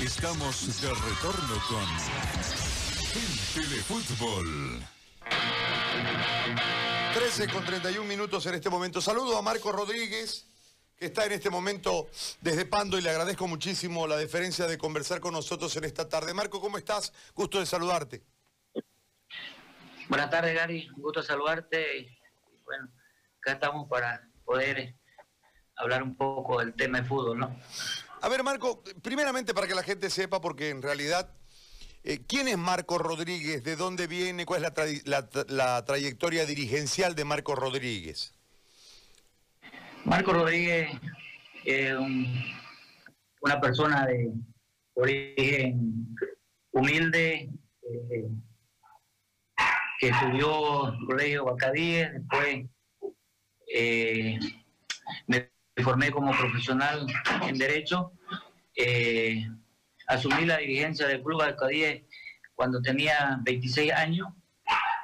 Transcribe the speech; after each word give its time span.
Estamos 0.00 0.80
de 0.80 0.88
retorno 0.88 1.54
con 1.68 1.86
Gente 3.12 3.68
de 3.68 3.82
Fútbol. 3.82 4.80
13 7.12 7.48
con 7.52 7.62
31 7.66 8.08
minutos 8.08 8.46
en 8.46 8.54
este 8.54 8.70
momento. 8.70 9.02
Saludo 9.02 9.36
a 9.36 9.42
Marco 9.42 9.70
Rodríguez, 9.72 10.46
que 10.96 11.06
está 11.06 11.26
en 11.26 11.32
este 11.32 11.50
momento 11.50 12.08
desde 12.40 12.64
Pando 12.64 12.98
y 12.98 13.02
le 13.02 13.10
agradezco 13.10 13.46
muchísimo 13.46 14.06
la 14.06 14.16
deferencia 14.16 14.66
de 14.66 14.78
conversar 14.78 15.20
con 15.20 15.34
nosotros 15.34 15.76
en 15.76 15.84
esta 15.84 16.08
tarde. 16.08 16.32
Marco, 16.32 16.62
¿cómo 16.62 16.78
estás? 16.78 17.12
Gusto 17.34 17.60
de 17.60 17.66
saludarte. 17.66 18.22
Buenas 20.08 20.30
tardes, 20.30 20.54
Gary. 20.54 20.88
Gusto 20.96 21.20
de 21.20 21.26
saludarte. 21.26 22.18
Bueno, 22.64 22.88
acá 23.42 23.52
estamos 23.52 23.86
para 23.86 24.26
poder 24.46 24.94
hablar 25.76 26.02
un 26.02 26.16
poco 26.16 26.60
del 26.60 26.72
tema 26.72 27.02
de 27.02 27.04
fútbol, 27.06 27.38
¿no? 27.38 27.54
A 28.22 28.28
ver, 28.28 28.42
Marco, 28.42 28.82
primeramente 29.02 29.54
para 29.54 29.66
que 29.66 29.74
la 29.74 29.82
gente 29.82 30.10
sepa, 30.10 30.40
porque 30.40 30.68
en 30.68 30.82
realidad, 30.82 31.30
eh, 32.04 32.20
¿quién 32.26 32.48
es 32.48 32.58
Marco 32.58 32.98
Rodríguez? 32.98 33.64
¿De 33.64 33.76
dónde 33.76 34.06
viene? 34.06 34.44
¿Cuál 34.44 34.64
es 34.64 35.04
la, 35.48 35.84
trayectoria 35.84 36.44
dirigencial 36.44 37.14
de 37.14 37.24
Marco 37.24 37.54
Rodríguez? 37.54 38.34
Marco 40.04 40.32
Rodríguez 40.32 40.90
es 41.64 41.94
una 43.40 43.60
persona 43.60 44.06
de 44.06 44.32
origen 44.94 46.14
humilde, 46.72 47.50
eh, 47.82 48.28
que 49.98 50.08
estudió 50.08 50.94
Colegio 51.06 51.44
Bacadíes, 51.46 52.12
después 52.12 52.66
eh, 53.74 54.38
me 55.26 55.50
formé 55.82 56.10
como 56.10 56.32
profesional 56.32 57.06
en 57.46 57.58
Derecho. 57.58 58.12
Eh, 58.76 59.46
asumí 60.06 60.44
la 60.44 60.58
dirigencia 60.58 61.06
del 61.06 61.22
Club 61.22 61.42
Alcadíes 61.42 62.02
cuando 62.54 62.80
tenía 62.80 63.38
26 63.42 63.92
años. 63.92 64.28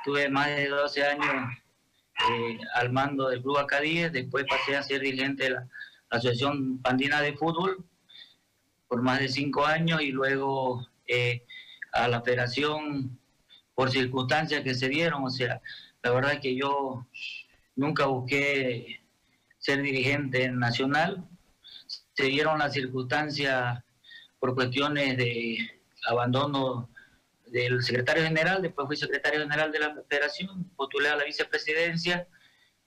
Tuve 0.05 0.29
más 0.29 0.49
de 0.49 0.69
12 0.69 1.05
años 1.05 1.53
eh, 2.31 2.59
al 2.75 2.93
mando 2.93 3.29
del 3.29 3.43
Club 3.43 3.59
Alcadíes. 3.59 4.13
Después 4.13 4.45
pasé 4.49 4.77
a 4.77 4.83
ser 4.83 5.01
dirigente 5.01 5.45
de 5.45 5.51
la 5.51 5.69
Asociación 6.11 6.81
Pandina 6.83 7.21
de 7.21 7.35
Fútbol 7.35 7.85
por 8.89 9.03
más 9.03 9.19
de 9.19 9.29
5 9.29 9.67
años 9.67 10.01
y 10.01 10.13
luego 10.13 10.87
eh, 11.07 11.45
a 11.93 12.09
la 12.09 12.23
federación 12.23 13.19
por 13.75 13.91
circunstancias 13.91 14.63
que 14.63 14.75
se 14.75 14.89
dieron. 14.89 15.25
O 15.25 15.31
sea, 15.31 15.61
la 16.03 16.11
verdad 16.13 16.35
es 16.35 16.41
que 16.41 16.57
yo 16.57 17.07
nunca 17.75 18.07
busqué 18.07 19.01
ser 19.67 19.83
dirigente 19.83 20.49
nacional. 20.49 21.29
Se 22.15 22.25
dieron 22.25 22.61
las 22.61 22.73
circunstancias 22.73 23.83
por 24.39 24.55
cuestiones 24.55 25.17
de 25.17 25.59
abandono 26.09 26.89
del 27.47 27.83
secretario 27.83 28.23
general, 28.23 28.63
después 28.63 28.87
fui 28.87 28.97
secretario 28.97 29.41
general 29.41 29.73
de 29.73 29.81
la 29.81 29.93
federación, 30.09 30.71
postulé 30.77 31.09
a 31.09 31.17
la 31.17 31.25
vicepresidencia 31.25 32.29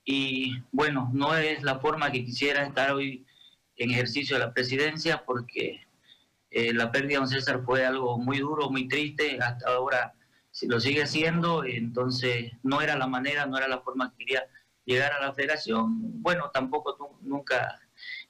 y 0.06 0.58
bueno, 0.72 1.10
no 1.12 1.36
es 1.36 1.62
la 1.62 1.80
forma 1.80 2.10
que 2.10 2.24
quisiera 2.24 2.64
estar 2.64 2.92
hoy 2.92 3.26
en 3.76 3.90
ejercicio 3.90 4.36
de 4.36 4.46
la 4.46 4.54
presidencia 4.54 5.22
porque 5.26 5.86
eh, 6.50 6.72
la 6.72 6.90
pérdida 6.90 7.10
de 7.10 7.16
don 7.18 7.28
César 7.28 7.62
fue 7.62 7.84
algo 7.84 8.16
muy 8.16 8.38
duro, 8.38 8.70
muy 8.70 8.88
triste, 8.88 9.38
hasta 9.38 9.68
ahora 9.68 10.14
lo 10.62 10.80
sigue 10.80 11.06
siendo, 11.06 11.62
entonces 11.64 12.52
no 12.62 12.80
era 12.80 12.96
la 12.96 13.06
manera, 13.06 13.44
no 13.44 13.58
era 13.58 13.68
la 13.68 13.82
forma 13.82 14.10
que 14.10 14.24
quería 14.24 14.46
llegar 14.90 15.12
a 15.12 15.20
la 15.20 15.32
federación. 15.32 16.22
Bueno, 16.22 16.50
tampoco 16.52 17.18
nunca 17.22 17.80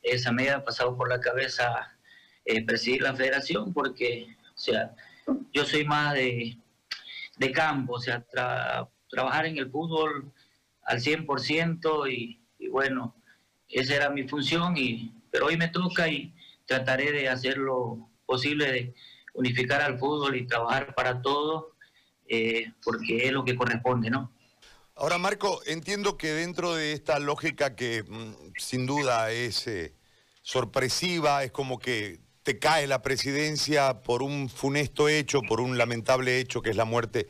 esa 0.03 0.33
medida 0.33 0.57
ha 0.57 0.65
pasado 0.65 0.97
por 0.97 1.09
la 1.09 1.21
cabeza 1.21 1.99
eh, 2.45 2.65
presidir 2.65 3.03
la 3.03 3.15
federación 3.15 3.73
porque, 3.73 4.37
o 4.55 4.59
sea, 4.59 4.95
yo 5.53 5.65
soy 5.65 5.85
más 5.85 6.15
de, 6.15 6.59
campo, 7.55 7.95
o 7.95 8.01
sea, 8.01 8.25
trabajar 9.09 9.47
en 9.47 9.57
el 9.57 9.71
fútbol 9.71 10.31
al 10.85 11.01
100% 11.01 12.13
y, 12.13 12.39
y 12.59 12.69
bueno, 12.69 13.15
esa 13.69 13.95
era 13.95 14.11
mi 14.11 14.29
función, 14.29 14.77
y, 14.77 15.15
pero 15.31 15.47
hoy 15.47 15.57
me 15.57 15.69
toca 15.69 16.09
y 16.09 16.35
trataré 16.67 17.13
de 17.13 17.29
hacer 17.29 17.57
lo 17.57 18.11
posible 18.27 18.71
de 18.71 18.95
unificar 19.35 19.81
al 19.81 19.99
fútbol 19.99 20.37
y 20.37 20.47
trabajar 20.47 20.95
para 20.95 21.23
todos, 21.23 21.67
eh, 22.29 22.73
porque 22.85 23.27
es 23.27 23.33
lo 23.33 23.45
que 23.45 23.57
corresponde, 23.57 24.11
¿no? 24.11 24.33
Ahora, 25.01 25.17
Marco, 25.17 25.63
entiendo 25.65 26.19
que 26.19 26.35
dentro 26.35 26.75
de 26.75 26.93
esta 26.93 27.19
lógica 27.19 27.75
que 27.75 28.03
mm, 28.03 28.53
sin 28.59 28.85
duda 28.85 29.31
es 29.33 29.67
eh, 29.67 29.95
sorpresiva, 30.43 31.43
es 31.43 31.51
como 31.53 31.79
que 31.79 32.21
te 32.43 32.59
cae 32.59 32.87
la 32.87 33.01
presidencia 33.01 34.03
por 34.03 34.23
un 34.23 34.51
funesto 34.51 35.09
hecho, 35.09 35.41
por 35.41 35.63
un 35.63 35.79
lamentable 35.79 36.39
hecho 36.39 36.61
que 36.61 36.69
es 36.69 36.77
la 36.77 36.85
muerte 36.85 37.29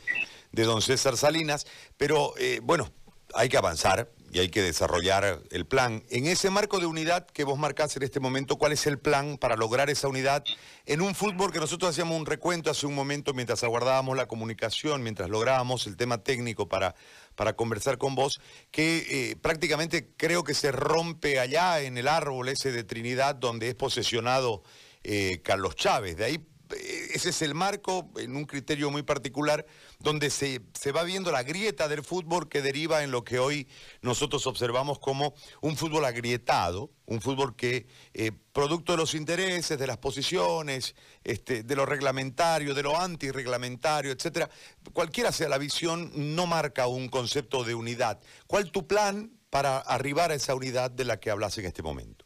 de 0.51 0.65
don 0.65 0.83
César 0.83 1.17
Salinas, 1.17 1.65
pero 1.97 2.35
eh, 2.39 2.59
bueno, 2.61 2.93
hay 3.35 3.49
que 3.49 3.57
avanzar 3.57 4.11
y 4.33 4.39
hay 4.39 4.49
que 4.49 4.63
desarrollar 4.63 5.43
el 5.51 5.67
plan. 5.67 6.05
En 6.09 6.27
ese 6.27 6.51
marco 6.51 6.79
de 6.79 6.87
unidad 6.87 7.27
que 7.27 7.45
vos 7.45 7.59
marcás 7.59 7.97
en 7.97 8.05
este 8.05 8.21
momento, 8.21 8.57
¿cuál 8.57 8.73
es 8.73 8.87
el 8.87 8.99
plan 8.99 9.39
para 9.39 9.57
lograr 9.57 9.91
esa 9.91 10.09
unidad 10.09 10.45
en 10.87 11.01
un 11.01 11.15
fútbol 11.15 11.53
que 11.53 11.59
nosotros 11.59 11.91
hacíamos 11.91 12.19
un 12.19 12.27
recuento 12.27 12.71
hace 12.71 12.87
un 12.87 12.95
momento 12.95 13.35
mientras 13.35 13.65
aguardábamos 13.65 14.17
la 14.17 14.27
comunicación, 14.27 15.03
mientras 15.03 15.29
lográbamos 15.29 15.87
el 15.87 15.97
tema 15.97 16.23
técnico 16.23 16.69
para, 16.69 16.95
para 17.35 17.55
conversar 17.55 17.99
con 17.99 18.15
vos, 18.15 18.41
que 18.71 19.07
eh, 19.11 19.37
prácticamente 19.37 20.11
creo 20.17 20.45
que 20.45 20.55
se 20.55 20.71
rompe 20.71 21.41
allá 21.41 21.81
en 21.81 21.99
el 21.99 22.07
árbol 22.07 22.49
ese 22.49 22.71
de 22.71 22.85
Trinidad 22.85 23.35
donde 23.35 23.69
es 23.69 23.75
posesionado 23.75 24.63
eh, 25.03 25.41
Carlos 25.43 25.75
Chávez. 25.75 26.17
De 26.17 26.25
ahí 26.25 26.47
ese 26.73 27.31
es 27.31 27.43
el 27.43 27.55
marco, 27.55 28.11
en 28.17 28.37
un 28.37 28.45
criterio 28.45 28.91
muy 28.91 29.03
particular, 29.03 29.67
donde 29.99 30.31
se, 30.31 30.61
va 30.93 31.03
viendo 31.05 31.31
la 31.31 31.43
grieta 31.43 31.89
del 31.89 32.03
fútbol 32.03 32.49
que 32.49 32.63
deriva 32.63 33.03
en 33.03 33.11
lo 33.11 33.25
que 33.25 33.39
hoy 33.39 33.69
nosotros 34.03 34.47
observamos 34.47 34.99
como 34.99 35.35
un 35.61 35.77
fútbol 35.77 36.05
agrietado, 36.05 36.91
un 37.07 37.21
fútbol 37.21 37.57
que, 37.57 37.87
eh, 38.15 38.33
producto 38.53 38.93
de 38.93 38.99
los 38.99 39.15
intereses, 39.15 39.79
de 39.79 39.87
las 39.87 39.99
posiciones, 39.99 40.95
este, 41.25 41.63
de 41.63 41.77
lo 41.77 41.87
reglamentario, 41.87 42.75
de 42.75 42.83
lo 42.83 42.99
antirreglamentario, 42.99 44.13
etcétera, 44.13 44.49
cualquiera 44.93 45.33
sea 45.33 45.49
la 45.49 45.59
visión, 45.59 46.13
no 46.15 46.47
marca 46.47 46.87
un 46.87 47.09
concepto 47.09 47.65
de 47.65 47.75
unidad. 47.75 48.21
¿Cuál 48.47 48.71
tu 48.71 48.87
plan 48.87 49.33
para 49.51 49.79
arribar 49.79 50.31
a 50.31 50.35
esa 50.35 50.55
unidad 50.55 50.91
de 50.91 51.05
la 51.05 51.19
que 51.19 51.31
hablas 51.31 51.59
en 51.59 51.67
este 51.67 51.83
momento? 51.83 52.25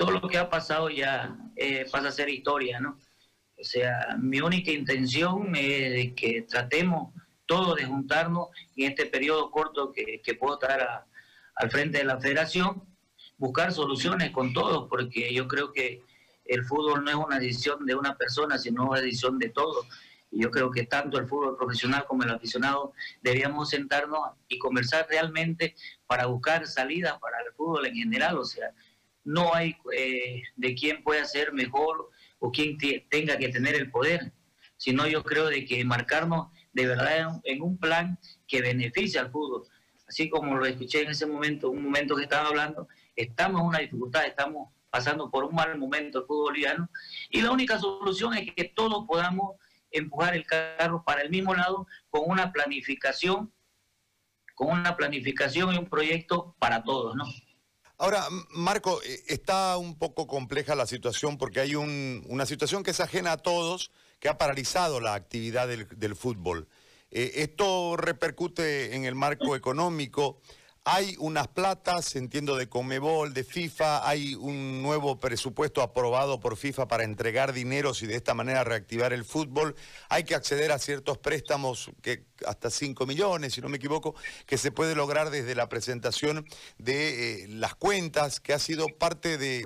Todo 0.00 0.12
lo 0.12 0.28
que 0.28 0.38
ha 0.38 0.48
pasado 0.48 0.88
ya 0.88 1.36
eh, 1.56 1.84
pasa 1.92 2.08
a 2.08 2.10
ser 2.10 2.30
historia, 2.30 2.80
¿no? 2.80 2.98
O 3.60 3.62
sea, 3.62 4.16
mi 4.18 4.40
única 4.40 4.70
intención 4.70 5.54
es 5.54 6.14
que 6.14 6.46
tratemos 6.48 7.12
todos 7.44 7.76
de 7.76 7.84
juntarnos 7.84 8.48
en 8.76 8.92
este 8.92 9.04
periodo 9.04 9.50
corto 9.50 9.92
que, 9.92 10.22
puedo 10.40 10.54
estar 10.54 11.04
al 11.54 11.70
frente 11.70 11.98
de 11.98 12.04
la 12.04 12.18
federación, 12.18 12.82
buscar 13.36 13.72
soluciones 13.72 14.30
con 14.30 14.54
todos, 14.54 14.88
porque 14.88 15.34
yo 15.34 15.46
creo 15.46 15.70
que 15.70 16.02
el 16.46 16.64
fútbol 16.64 17.04
no 17.04 17.10
es 17.10 17.16
una 17.16 17.38
decisión 17.38 17.84
de 17.84 17.94
una 17.94 18.16
persona, 18.16 18.56
sino 18.56 18.86
una 18.86 19.02
decisión 19.02 19.38
de 19.38 19.50
todos. 19.50 19.86
Y 20.30 20.40
yo 20.40 20.50
creo 20.50 20.70
que 20.70 20.84
tanto 20.84 21.18
el 21.18 21.28
fútbol 21.28 21.58
profesional 21.58 22.06
como 22.06 22.22
el 22.22 22.30
aficionado 22.30 22.94
deberíamos 23.20 23.68
sentarnos 23.68 24.20
y 24.48 24.58
conversar 24.58 25.06
realmente 25.10 25.74
para 26.06 26.24
buscar 26.24 26.66
salidas 26.66 27.18
para 27.18 27.36
el 27.40 27.52
fútbol 27.52 27.84
en 27.84 27.96
general. 27.96 28.38
O 28.38 28.46
sea, 28.46 28.72
no 29.24 29.54
hay 29.54 29.76
eh, 29.96 30.42
de 30.56 30.74
quién 30.74 31.02
pueda 31.02 31.24
ser 31.24 31.52
mejor 31.52 32.10
o 32.38 32.50
quién 32.50 32.78
tenga 33.08 33.36
que 33.36 33.48
tener 33.48 33.74
el 33.74 33.90
poder, 33.90 34.32
sino 34.76 35.06
yo 35.06 35.22
creo 35.22 35.48
de 35.48 35.64
que 35.64 35.84
marcarnos 35.84 36.48
de 36.72 36.86
verdad 36.86 37.40
en, 37.44 37.62
un 37.62 37.78
plan 37.78 38.18
que 38.46 38.62
beneficie 38.62 39.20
al 39.20 39.30
fútbol. 39.30 39.68
Así 40.08 40.28
como 40.28 40.56
lo 40.56 40.66
escuché 40.66 41.02
en 41.02 41.10
ese 41.10 41.26
momento, 41.26 41.70
un 41.70 41.84
momento 41.84 42.16
que 42.16 42.22
estaba 42.22 42.48
hablando, 42.48 42.88
estamos 43.14 43.60
en 43.60 43.66
una 43.66 43.78
dificultad, 43.78 44.26
estamos 44.26 44.70
pasando 44.88 45.30
por 45.30 45.44
un 45.44 45.54
mal 45.54 45.78
momento 45.78 46.20
el 46.20 46.26
fútbol 46.26 46.50
boliviano 46.50 46.90
y 47.28 47.42
la 47.42 47.52
única 47.52 47.78
solución 47.78 48.34
es 48.34 48.52
que 48.52 48.64
todos 48.64 49.06
podamos 49.06 49.56
empujar 49.92 50.34
el 50.34 50.46
carro 50.46 51.04
para 51.04 51.22
el 51.22 51.30
mismo 51.30 51.54
lado 51.54 51.86
con 52.08 52.22
una 52.26 52.52
planificación, 52.52 53.52
con 54.54 54.70
una 54.70 54.96
planificación 54.96 55.74
y 55.74 55.78
un 55.78 55.86
proyecto 55.86 56.56
para 56.58 56.82
todos, 56.82 57.14
¿no? 57.16 57.24
Ahora, 58.00 58.26
Marco, 58.48 59.02
eh, 59.02 59.24
está 59.26 59.76
un 59.76 59.94
poco 59.94 60.26
compleja 60.26 60.74
la 60.74 60.86
situación 60.86 61.36
porque 61.36 61.60
hay 61.60 61.74
una 61.74 62.46
situación 62.46 62.82
que 62.82 62.92
es 62.92 63.00
ajena 63.00 63.32
a 63.32 63.36
todos, 63.36 63.90
que 64.20 64.30
ha 64.30 64.38
paralizado 64.38 65.00
la 65.00 65.12
actividad 65.12 65.68
del, 65.68 66.16
fútbol. 66.16 66.66
Eh, 67.10 67.32
esto 67.34 67.98
repercute 67.98 68.96
en 68.96 69.04
el 69.04 69.14
marco 69.14 69.54
económico. 69.54 70.40
Hay 70.92 71.14
unas 71.20 71.46
platas, 71.46 72.16
entiendo, 72.16 72.56
de 72.56 72.68
Comebol, 72.68 73.32
de 73.32 73.44
FIFA, 73.44 74.08
hay 74.08 74.34
un 74.34 74.82
nuevo 74.82 75.20
presupuesto 75.20 75.82
aprobado 75.82 76.40
por 76.40 76.56
FIFA 76.56 76.88
para 76.88 77.04
entregar 77.04 77.52
dineros 77.52 78.02
y 78.02 78.08
de 78.08 78.16
esta 78.16 78.34
manera 78.34 78.64
reactivar 78.64 79.12
el 79.12 79.24
fútbol. 79.24 79.76
Hay 80.08 80.24
que 80.24 80.34
acceder 80.34 80.72
a 80.72 80.80
ciertos 80.80 81.16
préstamos, 81.16 81.92
que 82.02 82.24
hasta 82.44 82.70
5 82.70 83.06
millones, 83.06 83.54
si 83.54 83.60
no 83.60 83.68
me 83.68 83.76
equivoco, 83.76 84.16
que 84.46 84.58
se 84.58 84.72
puede 84.72 84.96
lograr 84.96 85.30
desde 85.30 85.54
la 85.54 85.68
presentación 85.68 86.44
de 86.78 87.44
eh, 87.44 87.46
las 87.46 87.76
cuentas, 87.76 88.40
que 88.40 88.52
ha 88.52 88.58
sido 88.58 88.88
parte 88.88 89.38
de, 89.38 89.62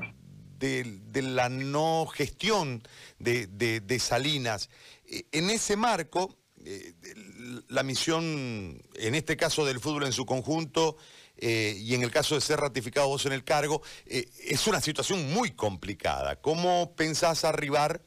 la 1.15 1.49
no 1.49 2.07
gestión 2.07 2.83
de, 3.19 3.99
Salinas. 3.99 4.69
Eh, 5.07 5.25
en 5.33 5.49
ese 5.49 5.79
marco, 5.79 6.37
eh, 6.65 6.95
la 7.69 7.83
misión, 7.83 8.83
en 8.95 9.15
este 9.15 9.37
caso 9.37 9.65
del 9.65 9.81
fútbol 9.81 10.05
en 10.05 10.13
su 10.13 10.27
conjunto, 10.27 10.97
eh, 11.37 11.77
y 11.79 11.95
en 11.95 12.03
el 12.03 12.11
caso 12.11 12.35
de 12.35 12.41
ser 12.41 12.61
ratificado 12.61 13.09
vos 13.09 13.27
en 13.27 13.33
el 13.33 13.45
cargo, 13.45 13.83
es 14.07 14.67
una 14.67 14.81
situación 14.81 15.33
muy 15.33 15.51
complicada. 15.51 16.37
¿Cómo 16.37 16.95
pensás 16.95 17.45
arribar 17.45 18.03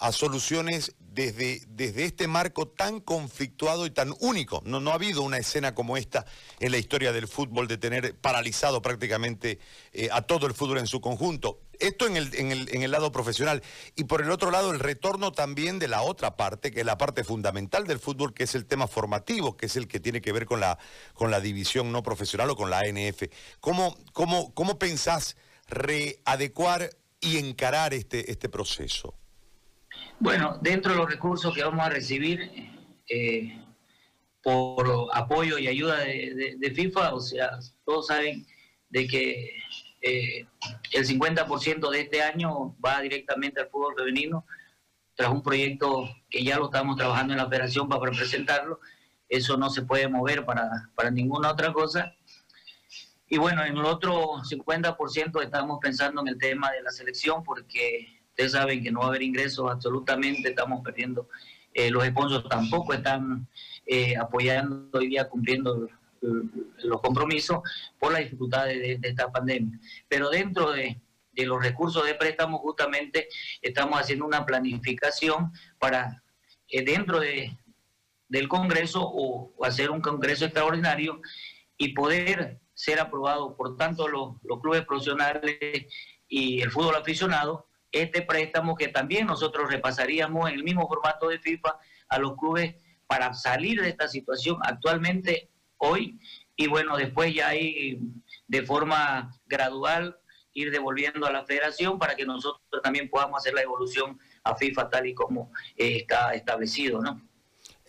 a 0.00 0.12
soluciones 0.12 0.94
desde, 0.98 1.62
desde 1.68 2.04
este 2.04 2.26
marco 2.26 2.68
tan 2.68 3.00
conflictuado 3.00 3.86
y 3.86 3.90
tan 3.90 4.14
único. 4.20 4.62
No, 4.64 4.80
no 4.80 4.90
ha 4.90 4.94
habido 4.94 5.22
una 5.22 5.38
escena 5.38 5.74
como 5.74 5.96
esta 5.96 6.24
en 6.58 6.72
la 6.72 6.78
historia 6.78 7.12
del 7.12 7.28
fútbol 7.28 7.68
de 7.68 7.76
tener 7.76 8.16
paralizado 8.16 8.80
prácticamente 8.80 9.58
eh, 9.92 10.08
a 10.10 10.22
todo 10.22 10.46
el 10.46 10.54
fútbol 10.54 10.78
en 10.78 10.86
su 10.86 11.00
conjunto. 11.00 11.60
Esto 11.80 12.06
en 12.06 12.16
el, 12.16 12.34
en, 12.34 12.52
el, 12.52 12.74
en 12.74 12.82
el 12.82 12.90
lado 12.90 13.12
profesional. 13.12 13.62
Y 13.96 14.04
por 14.04 14.22
el 14.22 14.30
otro 14.30 14.50
lado, 14.50 14.70
el 14.70 14.78
retorno 14.78 15.32
también 15.32 15.78
de 15.78 15.88
la 15.88 16.02
otra 16.02 16.36
parte, 16.36 16.70
que 16.70 16.80
es 16.80 16.86
la 16.86 16.98
parte 16.98 17.24
fundamental 17.24 17.86
del 17.86 17.98
fútbol, 17.98 18.34
que 18.34 18.44
es 18.44 18.54
el 18.54 18.66
tema 18.66 18.86
formativo, 18.86 19.56
que 19.56 19.66
es 19.66 19.76
el 19.76 19.88
que 19.88 20.00
tiene 20.00 20.20
que 20.20 20.32
ver 20.32 20.46
con 20.46 20.60
la, 20.60 20.78
con 21.14 21.30
la 21.30 21.40
división 21.40 21.92
no 21.92 22.02
profesional 22.02 22.50
o 22.50 22.56
con 22.56 22.70
la 22.70 22.80
ANF. 22.80 23.24
¿Cómo, 23.60 23.96
cómo, 24.12 24.54
cómo 24.54 24.78
pensás 24.78 25.36
readecuar 25.68 26.90
y 27.20 27.38
encarar 27.38 27.94
este, 27.94 28.30
este 28.30 28.48
proceso? 28.48 29.14
Bueno, 30.18 30.58
dentro 30.60 30.92
de 30.92 30.98
los 30.98 31.10
recursos 31.10 31.54
que 31.54 31.64
vamos 31.64 31.84
a 31.84 31.88
recibir 31.88 32.50
eh, 33.08 33.64
por 34.42 35.08
apoyo 35.12 35.58
y 35.58 35.66
ayuda 35.66 35.98
de, 36.00 36.72
FIFA, 36.74 37.14
o 37.14 37.20
sea, 37.20 37.58
todos 37.84 38.06
saben 38.06 38.46
de 38.88 39.06
que 39.06 39.50
eh, 40.00 40.46
el 40.92 41.06
50% 41.06 41.90
de 41.90 42.00
este 42.00 42.22
año 42.22 42.76
va 42.84 43.00
directamente 43.00 43.60
al 43.60 43.68
fútbol 43.68 43.94
femenino, 43.96 44.44
tras 45.14 45.30
un 45.30 45.42
proyecto 45.42 46.08
que 46.28 46.42
ya 46.42 46.58
lo 46.58 46.66
estamos 46.66 46.96
trabajando 46.96 47.34
en 47.34 47.38
la 47.38 47.48
federación 47.48 47.88
para 47.88 48.10
presentarlo. 48.10 48.80
Eso 49.28 49.56
no 49.56 49.70
se 49.70 49.82
puede 49.82 50.08
mover 50.08 50.44
para, 50.44 50.68
para 50.94 51.10
ninguna 51.10 51.50
otra 51.50 51.72
cosa. 51.72 52.14
Y 53.28 53.38
bueno, 53.38 53.64
en 53.64 53.76
el 53.76 53.84
otro 53.84 54.38
50% 54.42 55.42
estamos 55.42 55.78
pensando 55.80 56.20
en 56.22 56.28
el 56.28 56.38
tema 56.38 56.72
de 56.72 56.82
la 56.82 56.90
selección 56.90 57.44
porque 57.44 58.20
Ustedes 58.30 58.52
saben 58.52 58.82
que 58.82 58.90
no 58.90 59.00
va 59.00 59.06
a 59.06 59.08
haber 59.08 59.22
ingresos 59.22 59.70
absolutamente, 59.70 60.48
estamos 60.48 60.82
perdiendo. 60.82 61.28
Eh, 61.74 61.90
los 61.90 62.06
sponsors 62.06 62.48
tampoco 62.48 62.94
están 62.94 63.46
eh, 63.84 64.16
apoyando 64.16 64.88
hoy 64.98 65.08
día, 65.08 65.28
cumpliendo 65.28 65.88
los 66.20 67.00
compromisos 67.00 67.60
por 67.98 68.12
las 68.12 68.22
dificultades 68.22 69.00
de, 69.00 69.08
esta 69.08 69.30
pandemia. 69.30 69.78
Pero 70.08 70.30
dentro 70.30 70.72
de, 70.72 71.00
los 71.36 71.62
recursos 71.62 72.04
de 72.04 72.14
préstamo, 72.14 72.58
justamente 72.58 73.28
estamos 73.62 73.98
haciendo 73.98 74.26
una 74.26 74.44
planificación 74.44 75.52
para 75.78 76.22
eh, 76.68 76.84
dentro 76.84 77.18
de, 77.18 77.56
del 78.28 78.46
Congreso 78.46 79.00
o, 79.02 79.52
hacer 79.64 79.90
un 79.90 80.02
Congreso 80.02 80.44
extraordinario 80.44 81.22
y 81.78 81.94
poder 81.94 82.60
ser 82.74 83.00
aprobado 83.00 83.56
por 83.56 83.76
tanto 83.76 84.06
los 84.08 84.36
clubes 84.60 84.84
profesionales 84.84 85.86
y 86.28 86.60
el 86.60 86.70
fútbol 86.70 86.96
aficionado 86.96 87.66
este 87.92 88.22
préstamo 88.22 88.76
que 88.76 88.88
también 88.88 89.26
nosotros 89.26 89.70
repasaríamos 89.70 90.48
en 90.48 90.56
el 90.56 90.64
mismo 90.64 90.86
formato 90.86 91.28
de 91.28 91.38
FIFA 91.38 91.78
a 92.08 92.18
los 92.18 92.36
clubes 92.36 92.76
para 93.06 93.34
salir 93.34 93.80
de 93.80 93.88
esta 93.88 94.08
situación 94.08 94.58
actualmente 94.62 95.49
hoy 95.80 96.18
y 96.56 96.68
bueno, 96.68 96.96
después 96.96 97.34
ya 97.34 97.50
de 97.50 98.62
forma 98.62 99.34
gradual 99.46 100.16
ir 100.52 100.70
devolviendo 100.70 101.26
a 101.26 101.32
la 101.32 101.44
federación 101.44 101.98
para 101.98 102.14
que 102.14 102.24
nosotros 102.24 102.82
también 102.82 103.08
podamos 103.08 103.38
hacer 103.38 103.54
la 103.54 103.62
evolución 103.62 104.18
a 104.44 104.54
FIFA 104.54 104.90
tal 104.90 105.06
y 105.06 105.14
como 105.14 105.52
eh, 105.76 105.98
está 105.98 106.34
establecido, 106.34 107.00
¿no? 107.00 107.20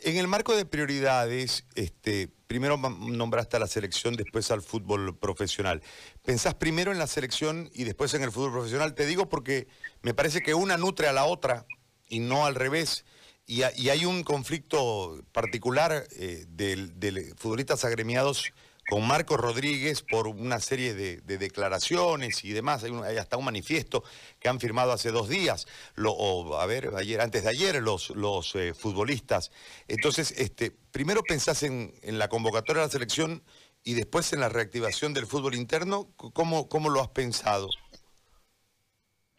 En 0.04 0.18
el 0.18 0.28
marco 0.28 0.56
de 0.56 0.66
prioridades, 0.66 1.66
este, 1.76 2.28
primero 2.48 2.78
nombraste 2.78 3.58
a 3.58 3.60
la 3.60 3.68
selección, 3.68 4.16
después 4.16 4.50
al 4.50 4.64
fútbol 4.64 5.16
profesional. 5.18 5.84
¿Pensás 6.24 6.56
primero 6.56 6.92
en 6.92 6.98
la 6.98 7.06
selección 7.06 7.70
y 7.72 7.84
después 7.84 8.14
en 8.16 8.24
el 8.24 8.32
fútbol 8.32 8.52
profesional? 8.52 8.96
Te 8.96 9.06
digo 9.06 9.30
porque 9.30 9.68
me 10.02 10.16
parece 10.16 10.42
que 10.42 10.56
una 10.56 10.78
nutre 10.78 11.08
a 11.08 11.14
la 11.14 11.26
otra 11.26 11.68
y 12.08 12.20
no 12.20 12.48
al 12.48 12.56
revés. 12.56 13.06
Y, 13.46 13.64
hay 13.64 14.06
un 14.06 14.24
conflicto 14.24 15.22
particular 15.32 16.08
eh, 16.12 16.46
de 16.48 17.34
futbolistas 17.38 17.84
agremiados 17.84 18.54
con 18.92 19.08
Marco 19.08 19.38
Rodríguez 19.38 20.02
por 20.02 20.28
una 20.28 20.60
serie 20.60 20.94
de, 20.94 21.22
declaraciones 21.38 22.44
y 22.44 22.52
demás. 22.52 22.84
Hay, 22.84 23.18
hasta 23.18 23.38
un 23.38 23.46
manifiesto 23.46 24.04
que 24.40 24.50
han 24.50 24.60
firmado 24.60 24.92
hace 24.92 25.12
dos 25.12 25.30
días, 25.30 25.66
o 26.04 26.58
a 26.58 26.66
ver, 26.66 26.92
ayer, 26.98 27.22
antes 27.22 27.44
de 27.44 27.50
ayer, 27.50 27.82
los, 27.82 28.10
los 28.10 28.54
eh, 28.56 28.74
futbolistas. 28.74 29.52
Entonces, 29.88 30.34
este, 30.38 30.72
primero 30.92 31.24
pensás 31.24 31.64
en, 31.64 31.94
la 32.04 32.28
convocatoria 32.28 32.82
de 32.82 32.88
la 32.88 32.92
selección 32.92 33.44
y 33.84 33.94
después 33.94 34.34
en 34.34 34.42
la 34.42 34.50
reactivación 34.50 35.14
del 35.14 35.26
fútbol 35.26 35.56
interno. 35.56 36.10
¿Cómo, 36.18 36.68
cómo 36.68 36.90
lo 36.90 37.02
has 37.02 37.10
pensado? 37.10 37.70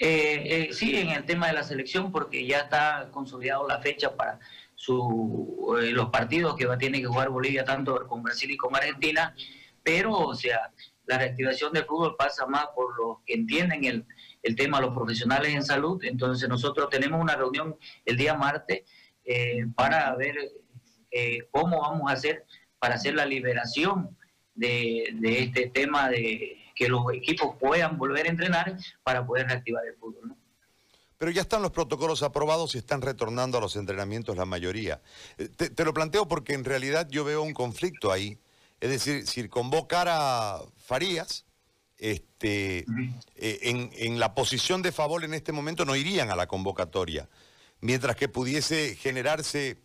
Eh, 0.04 0.42
eh, 0.44 0.72
sí, 0.72 0.96
en 0.96 1.10
el 1.10 1.24
tema 1.24 1.46
de 1.46 1.52
la 1.52 1.62
selección, 1.62 2.10
porque 2.10 2.44
ya 2.44 2.62
está 2.62 3.08
consolidado 3.12 3.68
la 3.68 3.78
fecha 3.78 4.16
para 4.16 4.40
su, 4.74 5.76
eh, 5.80 5.92
los 5.92 6.10
partidos 6.10 6.56
que 6.56 6.66
va, 6.66 6.76
tiene 6.76 7.00
que 7.00 7.06
jugar 7.06 7.28
Bolivia 7.28 7.64
tanto 7.64 8.04
con 8.08 8.20
Brasil 8.20 8.50
y 8.50 8.56
con 8.56 8.74
Argentina, 8.74 9.32
pero 9.84 10.10
o 10.10 10.34
sea, 10.34 10.72
la 11.06 11.18
reactivación 11.18 11.72
del 11.72 11.84
fútbol 11.84 12.16
pasa 12.18 12.46
más 12.46 12.66
por 12.74 12.98
los 12.98 13.18
que 13.24 13.34
entienden 13.34 13.84
el, 13.84 14.04
el 14.42 14.56
tema, 14.56 14.80
los 14.80 14.92
profesionales 14.92 15.54
en 15.54 15.62
salud, 15.62 16.02
entonces 16.02 16.48
nosotros 16.48 16.90
tenemos 16.90 17.20
una 17.20 17.36
reunión 17.36 17.76
el 18.04 18.16
día 18.16 18.34
martes 18.34 18.82
eh, 19.24 19.66
para 19.76 20.16
ver 20.16 20.34
cómo 21.52 21.80
vamos 21.80 22.10
a 22.10 22.14
hacer 22.14 22.44
para 22.80 22.96
hacer 22.96 23.14
la 23.14 23.24
liberación 23.24 24.18
de, 24.56 25.14
de 25.20 25.42
este 25.44 25.68
tema 25.68 26.08
de 26.08 26.58
que 26.74 26.88
los 26.88 27.04
equipos 27.12 27.56
puedan 27.58 27.98
volver 27.98 28.26
a 28.26 28.30
entrenar 28.30 28.76
para 29.02 29.26
poder 29.26 29.46
reactivar 29.46 29.84
el 29.86 29.96
fútbol. 29.96 30.28
¿no? 30.28 30.36
Pero 31.22 31.30
ya 31.30 31.42
están 31.42 31.62
los 31.62 31.70
protocolos 31.70 32.24
aprobados 32.24 32.74
y 32.74 32.78
están 32.78 33.00
retornando 33.00 33.56
a 33.56 33.60
los 33.60 33.76
entrenamientos 33.76 34.36
la 34.36 34.44
mayoría. 34.44 35.00
Eh, 35.38 35.48
te, 35.48 35.84
lo 35.84 35.94
planteo 35.94 36.26
porque 36.26 36.52
en 36.52 36.64
realidad 36.64 37.06
yo 37.08 37.22
veo 37.22 37.42
un 37.42 37.54
conflicto 37.54 38.10
ahí. 38.10 38.40
Es 38.80 38.90
decir, 38.90 39.24
si 39.28 39.48
convocar 39.48 40.08
a 40.10 40.58
Farías, 40.78 41.44
este, 41.96 42.84
eh, 43.36 43.90
en, 43.94 44.18
la 44.18 44.34
posición 44.34 44.82
de 44.82 44.90
favor 44.90 45.22
en 45.22 45.34
este 45.34 45.52
momento 45.52 45.84
no 45.84 45.94
irían 45.94 46.32
a 46.32 46.34
la 46.34 46.48
convocatoria, 46.48 47.28
mientras 47.80 48.16
que 48.16 48.28
pudiese 48.28 48.96
generarse 48.96 49.78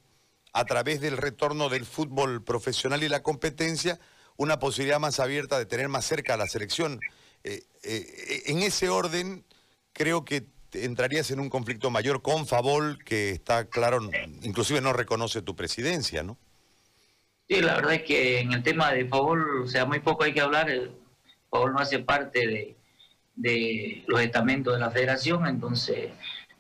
a 0.54 0.66
través 0.66 1.02
del 1.02 1.18
retorno 1.18 1.70
del 1.70 1.86
fútbol 1.86 2.44
profesional 2.44 3.04
y 3.04 3.10
la 3.10 3.22
competencia 3.22 4.00
una 4.38 4.60
posibilidad 4.60 5.00
más 5.00 5.20
abierta 5.20 5.60
de 5.60 5.66
tener 5.66 5.90
más 5.90 6.06
cerca 6.06 6.36
a 6.36 6.38
la 6.38 6.48
selección. 6.48 7.00
Eh, 7.44 7.64
en 8.46 8.60
ese 8.60 8.90
orden, 8.90 9.44
creo 9.94 10.24
que 10.24 10.46
entrarías 10.74 11.32
en 11.32 11.40
un 11.40 11.50
conflicto 11.50 11.90
mayor 11.90 12.22
con 12.22 12.48
Favol, 12.48 13.04
que 13.04 13.32
está 13.32 13.66
claro, 13.66 14.00
inclusive 14.42 14.82
no 14.82 14.94
reconoce 14.94 15.42
tu 15.42 15.56
presidencia, 15.56 16.24
¿no? 16.24 16.38
Sí, 17.48 17.62
la 17.62 17.76
verdad 17.76 17.94
es 17.94 18.04
que 18.04 18.40
en 18.42 18.52
el 18.52 18.62
tema 18.62 18.92
de 18.92 19.08
Favol, 19.08 19.64
o 19.64 19.68
sea, 19.68 19.86
muy 19.86 20.00
poco 20.00 20.24
hay 20.24 20.34
que 20.34 20.42
hablar. 20.42 20.70
Favol 21.50 21.74
no 21.74 21.80
hace 21.80 22.00
parte 22.00 22.76
de, 23.36 24.04
los 24.08 24.22
estamentos 24.22 24.74
de 24.74 24.80
la 24.80 24.92
federación, 24.92 25.48
entonces 25.48 26.10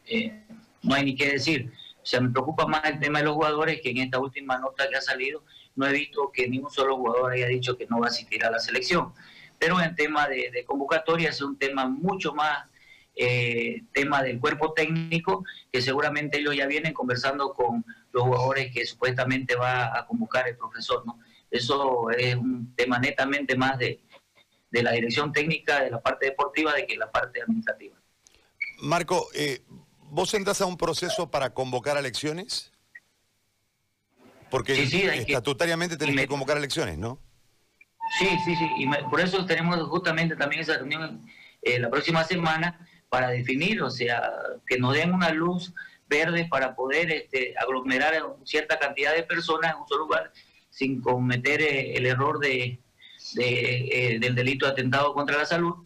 eh, 0.05 0.43
no 0.83 0.95
hay 0.95 1.03
ni 1.03 1.15
qué 1.15 1.33
decir. 1.33 1.73
O 2.01 2.05
sea, 2.05 2.21
me 2.21 2.29
preocupa 2.29 2.65
más 2.65 2.85
el 2.85 2.99
tema 2.99 3.19
de 3.19 3.25
los 3.25 3.33
jugadores, 3.33 3.81
que 3.81 3.89
en 3.89 3.97
esta 3.97 4.19
última 4.19 4.57
nota 4.59 4.87
que 4.87 4.95
ha 4.95 5.01
salido 5.01 5.43
no 5.77 5.87
he 5.87 5.93
visto 5.93 6.31
que 6.33 6.49
ningún 6.49 6.71
solo 6.71 6.97
jugador 6.97 7.31
haya 7.31 7.47
dicho 7.47 7.77
que 7.77 7.87
no 7.87 7.99
va 7.99 8.07
a 8.07 8.09
asistir 8.09 8.43
a 8.43 8.51
la 8.51 8.59
selección. 8.59 9.13
Pero 9.57 9.81
en 9.81 9.95
tema 9.95 10.27
de, 10.27 10.51
de 10.51 10.65
convocatoria 10.65 11.29
es 11.29 11.41
un 11.41 11.57
tema 11.57 11.87
mucho 11.87 12.33
más 12.33 12.67
eh, 13.19 13.83
tema 13.93 14.21
del 14.21 14.39
cuerpo 14.39 14.73
técnico, 14.73 15.43
que 15.71 15.81
seguramente 15.81 16.37
ellos 16.37 16.55
ya 16.55 16.67
vienen 16.67 16.93
conversando 16.93 17.51
con 17.51 17.83
los 18.11 18.23
jugadores 18.23 18.71
que 18.71 18.85
supuestamente 18.85 19.55
va 19.55 19.97
a 19.97 20.05
convocar 20.05 20.47
el 20.47 20.55
profesor. 20.55 21.03
¿no? 21.03 21.17
Eso 21.49 22.11
es 22.11 22.35
un 22.35 22.75
tema 22.75 22.99
netamente 22.99 23.55
más 23.55 23.79
de, 23.79 24.01
de 24.69 24.83
la 24.83 24.91
dirección 24.91 25.31
técnica, 25.31 25.81
de 25.83 25.89
la 25.89 25.99
parte 25.99 26.27
deportiva, 26.27 26.75
de 26.75 26.85
que 26.85 26.95
la 26.95 27.11
parte 27.11 27.41
administrativa. 27.41 27.97
Marco, 28.81 29.27
eh, 29.33 29.63
¿vos 30.11 30.31
entras 30.35 30.61
a 30.61 30.67
un 30.67 30.77
proceso 30.77 31.31
para 31.31 31.55
convocar 31.55 31.97
elecciones? 31.97 32.71
Porque 34.49 34.83
estatutariamente 34.83 35.97
tenés 35.97 36.15
que 36.15 36.27
convocar 36.27 36.57
elecciones, 36.57 36.97
¿no? 36.97 37.19
Sí, 38.19 38.29
sí, 38.45 38.55
sí. 38.55 38.69
Y 38.77 38.87
por 39.09 39.19
eso 39.19 39.45
tenemos 39.45 39.79
justamente 39.89 40.35
también 40.35 40.61
esa 40.61 40.77
reunión 40.77 41.25
eh, 41.61 41.79
la 41.79 41.89
próxima 41.89 42.23
semana 42.23 42.87
para 43.09 43.29
definir, 43.29 43.81
o 43.81 43.89
sea, 43.89 44.21
que 44.65 44.77
nos 44.77 44.93
den 44.93 45.13
una 45.13 45.31
luz 45.31 45.73
verde 46.07 46.47
para 46.49 46.75
poder 46.75 47.11
este, 47.11 47.53
aglomerar 47.57 48.13
a 48.15 48.23
cierta 48.45 48.79
cantidad 48.79 49.13
de 49.13 49.23
personas 49.23 49.73
en 49.73 49.81
un 49.81 49.87
solo 49.87 50.03
lugar 50.05 50.31
sin 50.69 51.01
cometer 51.01 51.61
eh, 51.61 51.95
el 51.95 52.05
error 52.05 52.39
de, 52.39 52.79
eh, 53.37 54.17
del 54.19 54.35
delito 54.35 54.65
de 54.65 54.71
atentado 54.73 55.13
contra 55.13 55.37
la 55.37 55.45
salud. 55.45 55.85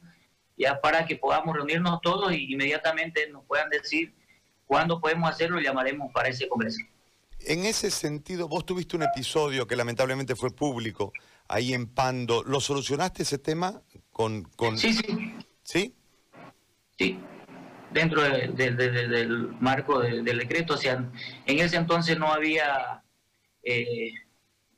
ya 0.58 0.80
para 0.80 1.06
que 1.06 1.15
podamos 1.15 1.56
reunirnos 1.56 2.01
todos 2.01 2.32
y 2.34 2.53
inmediatamente 2.53 3.27
nos 3.30 3.46
puedan 3.46 3.70
decir 3.70 4.13
cuándo 4.65 5.00
podemos 5.01 5.30
hacerlo, 5.30 5.60
llamaremos 5.60 6.12
para 6.13 6.30
ese 6.30 6.48
congreso. 6.48 6.84
En 7.45 7.65
ese 7.65 7.91
sentido, 7.91 8.48
vos 8.48 8.65
tuviste 8.65 8.95
un 8.95 9.03
episodio 9.03 9.67
que 9.67 9.75
lamentablemente 9.75 10.36
fue 10.36 10.55
público 10.55 11.12
ahí 11.48 11.74
en 11.74 11.88
Pando. 11.88 12.43
¿Lo 12.43 12.60
solucionaste 12.62 13.24
ese 13.24 13.38
tema 13.38 13.81
con...? 14.12 14.43
con... 14.43 14.77
Sí, 14.77 14.93
sí. 14.93 15.36
¿Sí? 15.63 15.95
Sí, 16.98 17.19
dentro 17.91 18.21
del 18.21 19.50
marco 19.60 20.00
del 20.00 20.38
decreto. 20.38 20.75
O 20.75 20.77
sea, 20.77 21.10
en 21.45 21.60
ese 21.60 21.77
entonces 21.77 22.17
no 22.17 22.31
había 22.31 23.03
eh, 23.63 24.13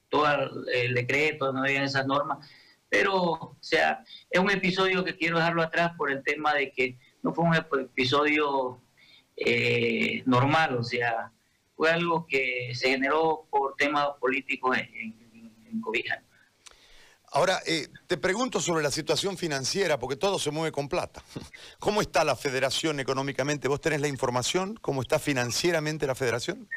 todo 0.10 0.27
el 0.72 0.93
decreto, 0.93 1.51
no 1.51 1.63
había 1.63 1.84
esas 1.84 2.05
normas. 2.05 2.48
Pero, 2.89 3.15
o 3.15 3.58
sea, 3.60 4.03
es 4.29 4.39
un 4.39 4.51
episodio 4.51 5.03
que 5.03 5.17
quiero 5.17 5.38
dejarlo 5.38 5.63
atrás 5.63 5.93
por 5.98 6.12
el 6.12 6.24
tema 6.24 6.53
de 6.53 6.72
que 6.72 7.00
no 7.24 7.34
fue 7.34 7.46
un 7.46 7.55
episodio 7.55 8.79
eh, 9.36 10.22
normal, 10.27 10.77
o 10.77 10.84
sea, 10.84 11.32
fue 11.84 11.92
algo 11.92 12.25
que 12.25 12.72
se 12.74 12.92
generó 12.92 13.46
por 13.50 13.75
temas 13.75 14.08
políticos 14.18 14.78
en, 14.78 15.18
en, 15.70 15.82
Cobija. 15.82 16.24
Ahora, 17.34 17.60
eh, 17.68 17.90
te 18.08 18.16
pregunto 18.16 18.62
sobre 18.62 18.82
la 18.82 18.90
situación 18.90 19.36
financiera, 19.36 20.00
porque 20.00 20.16
todo 20.16 20.40
se 20.40 20.50
mueve 20.50 20.72
con 20.72 20.88
plata. 20.88 21.22
¿Cómo 21.80 22.00
está 22.00 22.24
la 22.24 22.38
federación 22.38 23.02
económicamente? 23.02 23.68
¿Vos 23.68 23.82
tenés 23.82 24.00
la 24.00 24.08
información? 24.08 24.78
¿Cómo 24.80 25.02
está 25.02 25.20
financieramente 25.20 26.08
la 26.08 26.16
federación? 26.16 26.70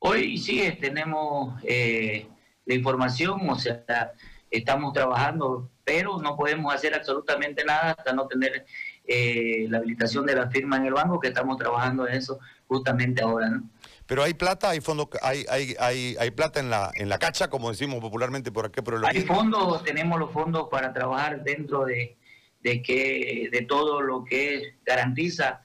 Hoy 0.00 0.36
sí 0.36 0.60
tenemos 0.78 1.58
eh, 1.62 2.28
la 2.66 2.74
información, 2.74 3.48
o 3.48 3.58
sea, 3.58 4.12
estamos 4.50 4.92
trabajando, 4.92 5.70
pero 5.84 6.18
no 6.18 6.36
podemos 6.36 6.74
hacer 6.74 6.94
absolutamente 6.94 7.64
nada 7.64 7.92
hasta 7.92 8.12
no 8.12 8.26
tener 8.26 8.66
eh, 9.06 9.64
la 9.70 9.78
habilitación 9.78 10.26
de 10.26 10.34
la 10.34 10.50
firma 10.50 10.76
en 10.76 10.84
el 10.84 10.92
banco, 10.92 11.18
que 11.18 11.28
estamos 11.28 11.56
trabajando 11.56 12.06
en 12.06 12.16
eso 12.16 12.40
justamente 12.70 13.20
ahora, 13.20 13.50
¿no? 13.50 13.68
Pero 14.06 14.22
hay 14.22 14.34
plata, 14.34 14.70
hay 14.70 14.80
fondos, 14.80 15.08
hay, 15.22 15.44
hay, 15.50 15.74
hay, 15.80 16.16
hay, 16.18 16.30
plata 16.30 16.60
en 16.60 16.70
la 16.70 16.92
en 16.94 17.08
la 17.08 17.18
cacha, 17.18 17.50
como 17.50 17.68
decimos 17.68 17.98
popularmente 18.00 18.52
por 18.52 18.66
aquí, 18.66 18.80
por 18.80 18.94
el 18.94 19.04
Hay 19.04 19.22
fondos, 19.22 19.82
tenemos 19.82 20.20
los 20.20 20.30
fondos 20.30 20.68
para 20.70 20.92
trabajar 20.92 21.42
dentro 21.42 21.84
de, 21.84 22.16
de 22.62 22.80
que 22.80 23.48
de 23.50 23.62
todo 23.62 24.00
lo 24.00 24.24
que 24.24 24.76
garantiza 24.86 25.62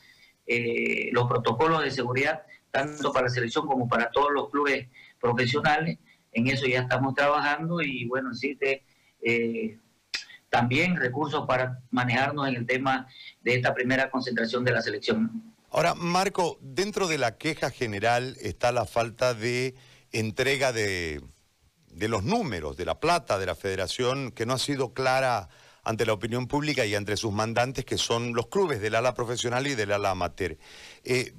eh, 0.48 1.10
los 1.12 1.28
protocolos 1.28 1.84
de 1.84 1.92
seguridad, 1.92 2.42
tanto 2.72 3.14
para 3.14 3.28
la 3.28 3.34
selección 3.34 3.68
como 3.68 3.88
para 3.88 4.10
todos 4.10 4.32
los 4.34 4.50
clubes 4.50 4.88
profesionales. 5.20 6.00
En 6.32 6.48
eso 6.48 6.66
ya 6.66 6.82
estamos 6.82 7.14
trabajando 7.14 7.82
y 7.82 8.06
bueno, 8.06 8.32
existe 8.32 8.84
eh, 9.22 9.78
también 10.50 10.96
recursos 10.96 11.46
para 11.48 11.82
manejarnos 11.92 12.48
en 12.48 12.56
el 12.56 12.66
tema 12.66 13.08
de 13.42 13.56
esta 13.56 13.76
primera 13.76 14.10
concentración 14.10 14.64
de 14.66 14.72
la 14.72 14.82
selección. 14.82 15.55
Ahora, 15.76 15.94
Marco, 15.94 16.58
dentro 16.62 17.06
de 17.06 17.18
la 17.18 17.38
queja 17.38 17.70
general 17.70 18.38
está 18.40 18.72
la 18.72 18.86
falta 18.86 19.34
de 19.34 19.76
entrega 20.14 20.72
de, 20.72 21.22
los 21.98 22.24
números, 22.24 22.78
de 22.78 22.86
la 22.86 23.02
plata 23.02 23.38
de 23.38 23.46
la 23.46 23.56
federación, 23.56 24.32
que 24.32 24.46
no 24.46 24.54
ha 24.54 24.58
sido 24.58 24.94
clara 24.94 25.50
ante 25.84 26.06
la 26.06 26.14
opinión 26.14 26.48
pública 26.48 26.86
y 26.86 26.96
entre 26.96 27.18
sus 27.18 27.34
mandantes, 27.34 27.84
que 27.84 27.98
son 27.98 28.34
los 28.34 28.48
clubes 28.48 28.80
del 28.80 28.96
ala 28.96 29.14
profesional 29.14 29.68
y 29.68 29.76
del 29.76 29.92
ala 29.92 30.12
amateur. 30.12 30.58
Eh, 31.04 31.34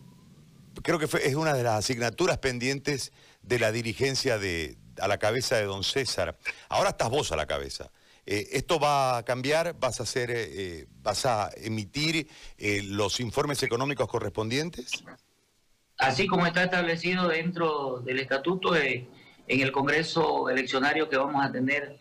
creo 0.83 0.99
que 0.99 1.07
es 1.07 1.35
una 1.35 1.55
de 1.55 1.63
las 1.63 1.79
asignaturas 1.79 2.37
pendientes 2.37 3.15
de 3.41 3.59
la 3.59 3.73
dirigencia 3.73 4.37
de, 4.37 4.77
a 5.01 5.09
la 5.09 5.17
cabeza 5.17 5.57
de 5.57 5.65
don 5.65 5.83
César. 5.83 6.37
Ahora 6.69 6.91
estás 6.91 7.09
vos 7.09 7.33
a 7.33 7.37
la 7.37 7.47
cabeza. 7.47 7.91
Eh, 8.27 8.49
¿Esto 8.53 8.81
va 8.81 9.19
a 9.19 9.25
cambiar? 9.25 9.79
¿Vas 9.79 10.01
a, 10.01 10.03
hacer, 10.03 10.33
eh, 10.33 10.49
eh, 10.49 10.87
vas 11.01 11.25
a 11.27 11.51
emitir 11.57 12.29
los 12.59 13.21
informes 13.21 13.63
económicos 13.63 14.09
correspondientes? 14.09 15.05
Así 15.97 16.27
como 16.27 16.45
está 16.45 16.65
establecido 16.65 17.29
dentro 17.29 18.01
del 18.01 18.19
estatuto, 18.19 18.75
en 18.75 19.07
el 19.47 19.71
Congreso 19.71 20.51
eleccionario 20.51 21.09
que 21.09 21.17
vamos 21.17 21.43
a 21.45 21.53
tener 21.53 22.01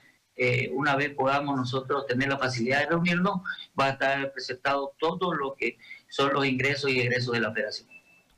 una 0.74 0.98
vez 0.98 1.12
podamos 1.12 1.56
nosotros 1.56 2.06
tener 2.08 2.28
la 2.28 2.38
facilidad 2.38 2.80
de 2.80 2.88
reunirnos, 2.88 3.40
va 3.80 3.86
a 3.86 3.90
estar 3.92 4.34
presentado 4.34 4.94
todo 5.00 5.34
lo 5.34 5.56
que 5.56 5.78
son 6.10 6.34
los 6.34 6.46
ingresos 6.46 6.92
y 6.92 7.00
egresos 7.00 7.34
de 7.36 7.40
la 7.40 7.54
federación. 7.54 7.88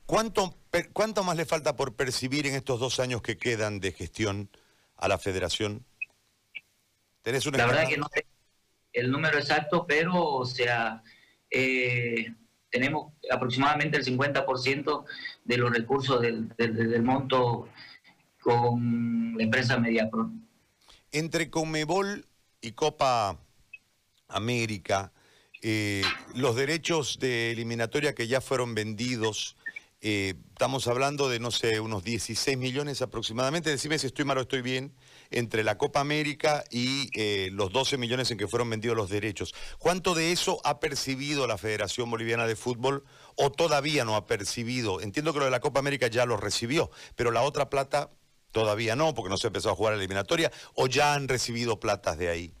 ¿Cuánto, 0.06 0.54
¿Cuánto 0.92 1.24
más 1.24 1.36
le 1.36 1.44
falta 1.44 1.74
por 1.74 1.96
percibir 1.96 2.46
en 2.46 2.54
estos 2.54 2.78
dos 2.78 3.00
años 3.00 3.20
que 3.20 3.36
quedan 3.36 3.80
de 3.80 3.90
gestión 3.90 4.48
a 4.96 5.08
la 5.08 5.18
federación? 5.18 5.84
La 7.24 7.66
verdad 7.66 7.88
que 7.88 7.96
no 7.96 8.08
sé 8.12 8.24
el 8.92 9.10
número 9.10 9.38
exacto, 9.38 9.86
pero, 9.86 10.24
o 10.24 10.44
sea, 10.44 11.02
eh, 11.50 12.32
tenemos 12.70 13.12
aproximadamente 13.30 13.96
el 13.96 14.04
50% 14.04 15.04
de 15.44 15.56
los 15.56 15.70
recursos 15.70 16.20
del, 16.20 16.48
del, 16.56 17.02
monto 17.02 17.68
con 18.40 19.34
la 19.36 19.44
empresa 19.44 19.78
Mediapro. 19.78 20.30
Entre 21.12 21.50
Comebol 21.50 22.26
y 22.60 22.72
Copa 22.72 23.38
América, 24.28 25.12
eh, 25.62 26.02
los 26.34 26.56
derechos 26.56 27.18
de 27.18 27.52
eliminatoria 27.52 28.14
que 28.14 28.26
ya 28.26 28.40
fueron 28.40 28.74
vendidos, 28.74 29.56
eh, 30.00 30.34
estamos 30.52 30.86
hablando 30.86 31.28
de, 31.28 31.40
no 31.40 31.50
sé, 31.50 31.80
unos 31.80 32.04
16 32.04 32.56
millones 32.58 33.02
aproximadamente. 33.02 33.70
Decime 33.70 33.98
si 33.98 34.06
estoy 34.06 34.24
mal 34.24 34.38
o 34.38 34.42
estoy 34.42 34.62
bien 34.62 34.92
entre 35.30 35.64
la 35.64 35.78
Copa 35.78 36.00
América 36.00 36.64
y 36.70 37.10
eh, 37.14 37.50
los 37.52 37.72
12 37.72 37.98
millones 37.98 38.30
en 38.30 38.38
que 38.38 38.48
fueron 38.48 38.70
vendidos 38.70 38.96
los 38.96 39.10
derechos. 39.10 39.54
¿Cuánto 39.78 40.14
de 40.14 40.32
eso 40.32 40.60
ha 40.64 40.80
percibido 40.80 41.46
la 41.46 41.58
Federación 41.58 42.10
Boliviana 42.10 42.46
de 42.46 42.56
Fútbol 42.56 43.04
o 43.36 43.50
todavía 43.50 44.04
no 44.04 44.16
ha 44.16 44.26
percibido? 44.26 45.00
Entiendo 45.00 45.32
que 45.32 45.40
lo 45.40 45.44
de 45.44 45.50
la 45.50 45.60
Copa 45.60 45.80
América 45.80 46.06
ya 46.08 46.26
lo 46.26 46.36
recibió, 46.36 46.90
pero 47.16 47.30
la 47.30 47.42
otra 47.42 47.70
plata 47.70 48.10
todavía 48.52 48.96
no, 48.96 49.14
porque 49.14 49.30
no 49.30 49.36
se 49.36 49.48
empezó 49.48 49.70
a 49.70 49.74
jugar 49.74 49.94
la 49.94 49.98
eliminatoria, 49.98 50.50
o 50.74 50.86
ya 50.86 51.14
han 51.14 51.28
recibido 51.28 51.78
platas 51.78 52.18
de 52.18 52.28
ahí. 52.28 52.54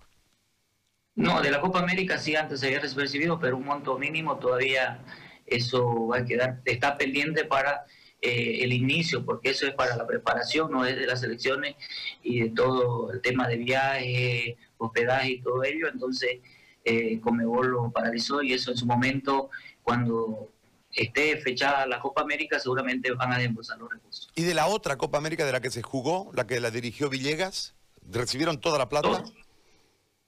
No, 1.14 1.40
de 1.40 1.50
la 1.50 1.60
Copa 1.60 1.80
América 1.80 2.18
sí 2.18 2.36
antes 2.36 2.60
se 2.60 2.66
había 2.66 2.80
recibido, 2.80 3.40
pero 3.40 3.56
un 3.56 3.64
monto 3.64 3.98
mínimo 3.98 4.38
todavía 4.38 5.00
eso 5.46 6.06
va 6.06 6.18
a 6.18 6.24
quedar, 6.24 6.60
está 6.64 6.96
pendiente 6.96 7.44
para 7.44 7.84
eh, 8.20 8.58
el 8.62 8.72
inicio, 8.72 9.24
porque 9.24 9.50
eso 9.50 9.66
es 9.66 9.74
para 9.74 9.96
la 9.96 10.06
preparación, 10.06 10.72
no 10.72 10.84
es 10.84 10.96
de 10.96 11.06
las 11.06 11.22
elecciones 11.22 11.76
y 12.22 12.40
de 12.40 12.50
todo 12.50 13.12
el 13.12 13.20
tema 13.20 13.46
de 13.46 13.56
viaje, 13.56 14.56
hospedaje 14.76 15.32
y 15.32 15.40
todo 15.40 15.62
ello. 15.62 15.88
Entonces, 15.88 16.40
eh, 16.84 17.20
Comebol 17.20 17.68
lo 17.68 17.90
paralizó 17.90 18.42
y 18.42 18.54
eso 18.54 18.72
en 18.72 18.76
su 18.76 18.86
momento, 18.86 19.50
cuando 19.82 20.50
esté 20.92 21.36
fechada 21.36 21.86
la 21.86 22.00
Copa 22.00 22.22
América, 22.22 22.58
seguramente 22.58 23.12
van 23.12 23.32
a 23.32 23.38
desembolsar 23.38 23.78
los 23.78 23.90
recursos. 23.90 24.28
¿Y 24.34 24.42
de 24.42 24.54
la 24.54 24.66
otra 24.66 24.96
Copa 24.96 25.18
América 25.18 25.46
de 25.46 25.52
la 25.52 25.60
que 25.60 25.70
se 25.70 25.82
jugó, 25.82 26.32
la 26.34 26.46
que 26.46 26.58
la 26.58 26.72
dirigió 26.72 27.08
Villegas? 27.08 27.76
¿Recibieron 28.10 28.60
toda 28.60 28.78
la 28.78 28.88
plata? 28.88 29.22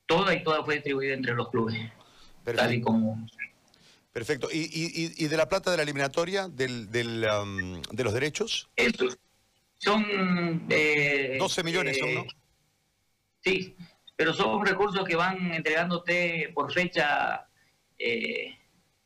Toda 0.06 0.34
y 0.34 0.44
toda 0.44 0.64
fue 0.64 0.74
distribuida 0.74 1.14
entre 1.14 1.34
los 1.34 1.48
clubes. 1.50 1.76
Tal 2.44 2.74
y 2.74 2.80
como 2.80 3.26
Perfecto. 4.12 4.48
¿Y, 4.52 5.14
y, 5.16 5.28
de 5.28 5.36
la 5.36 5.48
plata 5.48 5.70
de 5.70 5.76
la 5.76 5.84
eliminatoria, 5.84 6.48
del, 6.48 6.90
del, 6.90 7.20
de 7.20 8.04
los 8.04 8.12
derechos? 8.12 8.68
son... 9.78 10.66
Eh, 10.68 11.36
12 11.38 11.62
millones 11.62 11.98
son, 11.98 12.14
¿no? 12.14 12.24
Sí, 13.42 13.76
pero 14.16 14.34
son 14.34 14.66
recursos 14.66 15.06
que 15.06 15.16
van 15.16 15.54
entregándote 15.54 16.50
por 16.54 16.72
fecha 16.72 17.46
eh, 17.98 18.56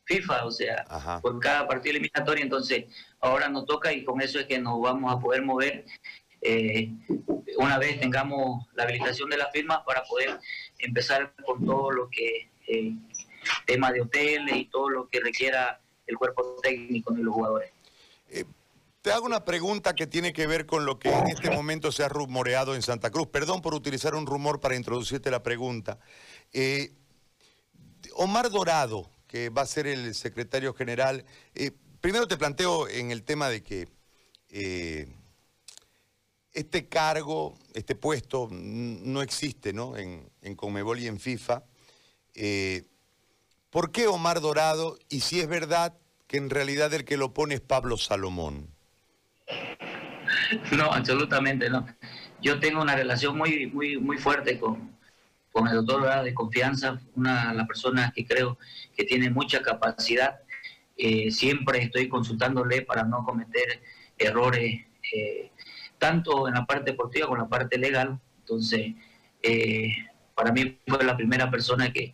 FIFA, 0.05 0.45
o 0.45 0.51
sea, 0.51 0.85
por 1.21 1.39
cada 1.39 1.67
partido 1.67 1.91
eliminatorio. 1.91 2.43
Entonces, 2.43 2.85
ahora 3.19 3.47
nos 3.47 3.65
toca 3.65 3.93
y 3.93 4.03
con 4.03 4.21
eso 4.21 4.39
es 4.39 4.47
que 4.47 4.59
nos 4.59 4.81
vamos 4.81 5.13
a 5.13 5.19
poder 5.19 5.43
mover 5.43 5.85
eh, 6.41 6.91
una 7.57 7.79
vez 7.79 7.99
tengamos 7.99 8.67
la 8.75 8.83
habilitación 8.83 9.29
de 9.29 9.37
las 9.37 9.51
firmas 9.51 9.79
para 9.85 10.03
poder 10.03 10.39
empezar 10.77 11.33
con 11.43 11.65
todo 11.65 11.89
lo 11.89 12.09
que 12.09 12.51
eh, 12.67 12.93
tema 13.65 13.91
de 13.91 14.01
hoteles 14.01 14.55
y 14.55 14.65
todo 14.65 14.89
lo 14.89 15.07
que 15.07 15.19
requiera 15.19 15.81
el 16.07 16.17
cuerpo 16.17 16.57
técnico 16.61 17.13
de 17.13 17.23
los 17.23 17.33
jugadores. 17.33 17.71
Eh, 18.29 18.45
te 19.01 19.11
hago 19.11 19.25
una 19.25 19.45
pregunta 19.45 19.93
que 19.95 20.07
tiene 20.07 20.33
que 20.33 20.47
ver 20.47 20.65
con 20.65 20.85
lo 20.85 20.99
que 20.99 21.09
en 21.09 21.27
este 21.27 21.51
momento 21.51 21.91
se 21.91 22.03
ha 22.03 22.09
rumoreado 22.09 22.75
en 22.75 22.81
Santa 22.81 23.11
Cruz. 23.11 23.27
Perdón 23.27 23.61
por 23.61 23.73
utilizar 23.73 24.15
un 24.15 24.25
rumor 24.25 24.59
para 24.59 24.75
introducirte 24.75 25.29
la 25.29 25.43
pregunta. 25.43 25.99
Eh, 26.53 26.93
Omar 28.13 28.49
Dorado, 28.49 29.09
que 29.27 29.49
va 29.49 29.63
a 29.63 29.67
ser 29.67 29.87
el 29.87 30.15
secretario 30.15 30.73
general, 30.73 31.25
eh, 31.53 31.71
primero 32.01 32.27
te 32.27 32.37
planteo 32.37 32.87
en 32.87 33.11
el 33.11 33.23
tema 33.23 33.49
de 33.49 33.61
que 33.61 33.87
este 36.53 36.87
cargo, 36.87 37.57
este 37.73 37.93
puesto 37.93 38.47
no 38.49 39.21
existe 39.21 39.73
¿no? 39.73 39.97
En, 39.97 40.29
en 40.41 40.55
Conmebol 40.55 40.99
y 40.99 41.07
en 41.07 41.19
FIFA. 41.19 41.63
¿Por 43.75 43.91
qué 43.91 44.07
Omar 44.07 44.39
Dorado? 44.39 44.97
Y 45.09 45.19
si 45.19 45.41
es 45.41 45.49
verdad 45.49 45.97
que 46.27 46.37
en 46.37 46.49
realidad 46.49 46.93
el 46.93 47.03
que 47.03 47.17
lo 47.17 47.33
pone 47.33 47.55
es 47.55 47.59
Pablo 47.59 47.97
Salomón. 47.97 48.69
No, 50.71 50.93
absolutamente 50.93 51.69
no. 51.69 51.85
Yo 52.41 52.59
tengo 52.59 52.81
una 52.81 52.95
relación 52.95 53.37
muy, 53.37 53.67
muy, 53.67 53.97
muy 53.97 54.17
fuerte 54.17 54.57
con, 54.59 54.95
con 55.51 55.67
el 55.67 55.75
doctor 55.75 56.23
de 56.23 56.33
confianza, 56.33 57.01
una 57.15 57.49
de 57.49 57.55
las 57.55 57.67
personas 57.67 58.13
que 58.13 58.25
creo 58.25 58.57
que 58.95 59.03
tiene 59.03 59.29
mucha 59.29 59.61
capacidad. 59.61 60.39
Eh, 60.95 61.29
siempre 61.31 61.79
estoy 61.81 62.07
consultándole 62.07 62.83
para 62.83 63.03
no 63.03 63.25
cometer 63.25 63.81
errores, 64.17 64.85
eh, 65.13 65.51
tanto 65.97 66.47
en 66.47 66.53
la 66.53 66.65
parte 66.65 66.91
deportiva 66.91 67.27
como 67.27 67.37
en 67.37 67.43
la 67.43 67.49
parte 67.49 67.77
legal. 67.77 68.21
Entonces, 68.39 68.93
eh, 69.43 69.95
para 70.35 70.51
mí 70.51 70.77
fue 70.85 71.03
la 71.03 71.17
primera 71.17 71.49
persona 71.49 71.91
que 71.91 72.13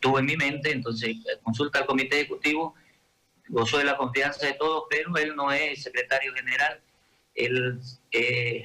tuve 0.00 0.20
en 0.20 0.26
mi 0.26 0.36
mente, 0.36 0.70
entonces 0.70 1.16
consulta 1.42 1.80
al 1.80 1.86
comité 1.86 2.20
ejecutivo, 2.20 2.74
gozo 3.48 3.78
de 3.78 3.84
la 3.84 3.96
confianza 3.96 4.46
de 4.46 4.52
todos, 4.52 4.84
pero 4.90 5.16
él 5.16 5.34
no 5.34 5.50
es 5.50 5.82
secretario 5.82 6.32
general, 6.34 6.80
el 7.34 7.80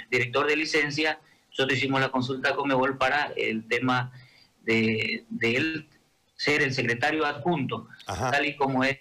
director 0.09 0.47
de 0.47 0.55
licencia, 0.55 1.19
nosotros 1.49 1.77
hicimos 1.77 2.01
la 2.01 2.09
consulta 2.09 2.55
con 2.55 2.67
Mebol 2.67 2.97
para 2.97 3.33
el 3.35 3.67
tema 3.67 4.11
de, 4.63 5.25
él 5.41 5.87
ser 6.35 6.61
el 6.61 6.73
secretario 6.73 7.25
adjunto, 7.25 7.87
tal 8.05 8.45
y 8.45 8.55
como 8.55 8.83
es. 8.83 8.97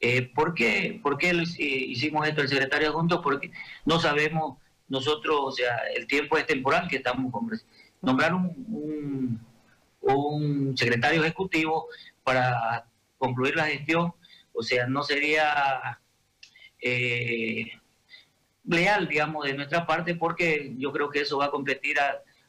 Eh, 0.00 0.30
¿por, 0.34 0.52
qué, 0.54 1.00
¿Por 1.02 1.16
qué 1.16 1.32
hicimos 1.58 2.28
esto 2.28 2.42
el 2.42 2.48
secretario 2.48 2.90
adjunto? 2.90 3.22
Porque 3.22 3.50
no 3.86 3.98
sabemos 3.98 4.58
nosotros, 4.88 5.36
o 5.40 5.50
sea, 5.50 5.76
el 5.96 6.06
tiempo 6.06 6.36
es 6.36 6.46
temporal 6.46 6.88
que 6.88 6.96
estamos 6.96 7.32
con 7.32 7.48
nombrar 8.04 8.34
un, 8.34 9.40
un, 10.00 10.76
secretario 10.76 11.22
ejecutivo 11.22 11.86
para 12.22 12.86
concluir 13.18 13.56
la 13.56 13.66
gestión, 13.66 14.12
o 14.52 14.62
sea, 14.62 14.86
no 14.86 15.02
sería 15.02 16.00
eh, 16.80 17.70
leal, 18.64 19.08
digamos, 19.08 19.46
de 19.46 19.54
nuestra 19.54 19.86
parte, 19.86 20.14
porque 20.14 20.74
yo 20.76 20.92
creo 20.92 21.10
que 21.10 21.20
eso 21.20 21.38
va 21.38 21.46
a 21.46 21.50
competir 21.50 21.98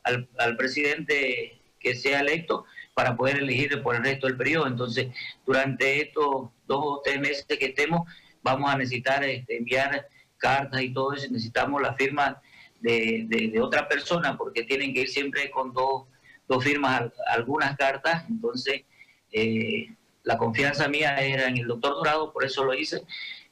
al, 0.04 0.28
al, 0.38 0.58
presidente 0.58 1.62
que 1.80 1.96
sea 1.96 2.22
electo 2.22 2.66
para 2.94 3.16
poder 3.16 3.38
elegir 3.38 3.82
por 3.82 3.96
el 3.96 4.04
resto 4.04 4.28
del 4.28 4.38
periodo. 4.38 4.68
Entonces, 4.68 5.08
durante 5.46 6.02
estos 6.02 6.50
dos 6.68 6.80
o 6.82 7.02
tres 7.04 7.20
meses 7.20 7.46
que 7.48 7.66
estemos, 7.66 8.10
vamos 8.42 8.72
a 8.72 8.78
necesitar 8.78 9.24
este, 9.24 9.58
enviar 9.58 10.08
cartas 10.38 10.82
y 10.82 10.94
todo 10.94 11.14
eso. 11.14 11.28
Necesitamos 11.32 11.82
la 11.82 11.94
firma 11.96 12.42
de, 12.86 13.60
otra 13.62 13.88
persona, 13.88 14.38
porque 14.38 14.64
tienen 14.64 14.94
que 14.94 15.02
ir 15.02 15.10
siempre 15.10 15.50
con 15.52 15.74
dos, 15.74 16.04
dos 16.48 16.64
firmas 16.64 17.04
algunas 17.28 17.76
cartas. 17.78 18.26
Entonces, 18.30 18.84
eh, 19.32 19.88
la 20.24 20.38
confianza 20.38 20.88
mía 20.88 21.16
era 21.18 21.48
en 21.48 21.58
el 21.58 21.68
doctor 21.68 21.94
Dorado, 21.96 22.32
por 22.32 22.44
eso 22.46 22.64
lo 22.64 22.74
hice. 22.74 23.04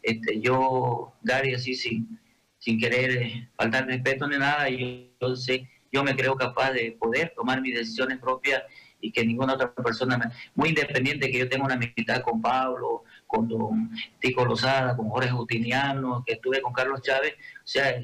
Este, 0.01 0.39
yo, 0.39 1.13
Gary, 1.21 1.53
así 1.53 1.75
sin 1.75 2.19
sin 2.63 2.79
querer 2.79 3.11
eh, 3.11 3.49
faltar 3.57 3.85
respeto 3.85 4.25
ni 4.25 4.37
nada, 4.37 4.69
y 4.69 5.11
yo, 5.19 5.35
sé, 5.35 5.69
yo 5.91 6.01
me 6.01 6.15
creo 6.15 6.33
capaz 6.35 6.71
de 6.71 6.95
poder 6.97 7.33
tomar 7.35 7.61
mis 7.61 7.75
decisiones 7.75 8.19
propias 8.19 8.63
y 9.01 9.11
que 9.11 9.25
ninguna 9.25 9.55
otra 9.55 9.73
persona, 9.73 10.31
muy 10.55 10.69
independiente 10.69 11.29
que 11.29 11.39
yo 11.39 11.49
tenga 11.49 11.65
una 11.65 11.73
amistad 11.73 12.21
con 12.21 12.41
Pablo, 12.41 13.03
con 13.27 13.49
don 13.49 13.91
Tico 14.19 14.45
Lozada, 14.45 14.95
con 14.95 15.09
Jorge 15.09 15.29
Justiniano, 15.29 16.23
que 16.25 16.35
estuve 16.35 16.61
con 16.61 16.71
Carlos 16.71 17.01
Chávez, 17.01 17.33
o 17.33 17.67
sea, 17.67 18.01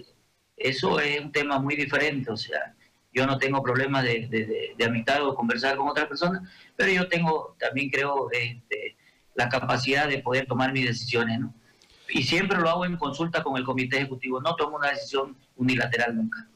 eso 0.60 1.00
es 1.00 1.20
un 1.22 1.32
tema 1.32 1.60
muy 1.60 1.76
diferente, 1.76 2.32
o 2.32 2.38
sea, 2.38 2.76
yo 3.12 3.26
no 3.26 3.38
tengo 3.38 3.64
problemas 3.64 4.04
de, 4.04 4.76
de, 4.78 4.86
amistad 4.86 5.26
o 5.26 5.34
conversar 5.34 5.76
con 5.76 5.88
otras 5.88 6.08
personas, 6.08 6.48
pero 6.76 6.92
yo 6.92 7.08
tengo, 7.08 7.56
también 7.60 7.90
creo, 7.90 8.30
este, 8.32 8.96
la 9.34 9.50
capacidad 9.50 10.08
de 10.08 10.20
poder 10.20 10.46
tomar 10.46 10.72
mis 10.72 10.86
decisiones, 10.86 11.40
¿no? 11.40 11.54
y 12.10 12.24
siempre 12.24 12.58
lo 12.58 12.70
hago 12.70 12.86
en 12.86 12.98
consulta 12.98 13.44
con 13.44 13.58
el 13.58 13.64
comité 13.64 13.98
ejecutivo, 13.98 14.42
no 14.42 14.56
tomo 14.56 14.78
una 14.78 14.90
decisión 14.92 15.38
unilateral 15.56 16.16
nunca. 16.16 16.48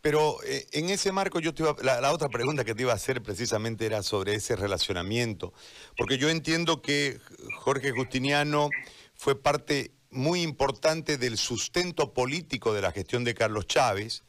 Pero 0.00 0.36
eh, 0.44 0.66
en 0.72 0.90
ese 0.90 1.10
marco 1.12 1.40
yo 1.40 1.52
te 1.52 1.62
iba, 1.62 1.74
la, 1.82 2.12
otra 2.12 2.28
pregunta 2.28 2.64
que 2.64 2.74
te 2.74 2.82
iba 2.82 2.92
a 2.92 2.96
hacer 2.96 3.22
precisamente 3.22 3.86
era 3.86 4.02
sobre 4.02 4.34
ese 4.34 4.56
relacionamiento, 4.56 5.52
porque 5.96 6.18
yo 6.18 6.28
entiendo 6.28 6.80
que 6.80 7.18
Jorge 7.58 7.90
Justiniano 7.90 8.70
fue 9.14 9.40
parte 9.40 9.95
muy 10.10 10.42
importante 10.42 11.18
del 11.18 11.38
sustento 11.38 12.12
político 12.12 12.72
de 12.72 12.82
la 12.82 12.92
gestión 12.92 13.24
de 13.24 13.34
Carlos 13.34 13.66
Chávez. 13.66 14.22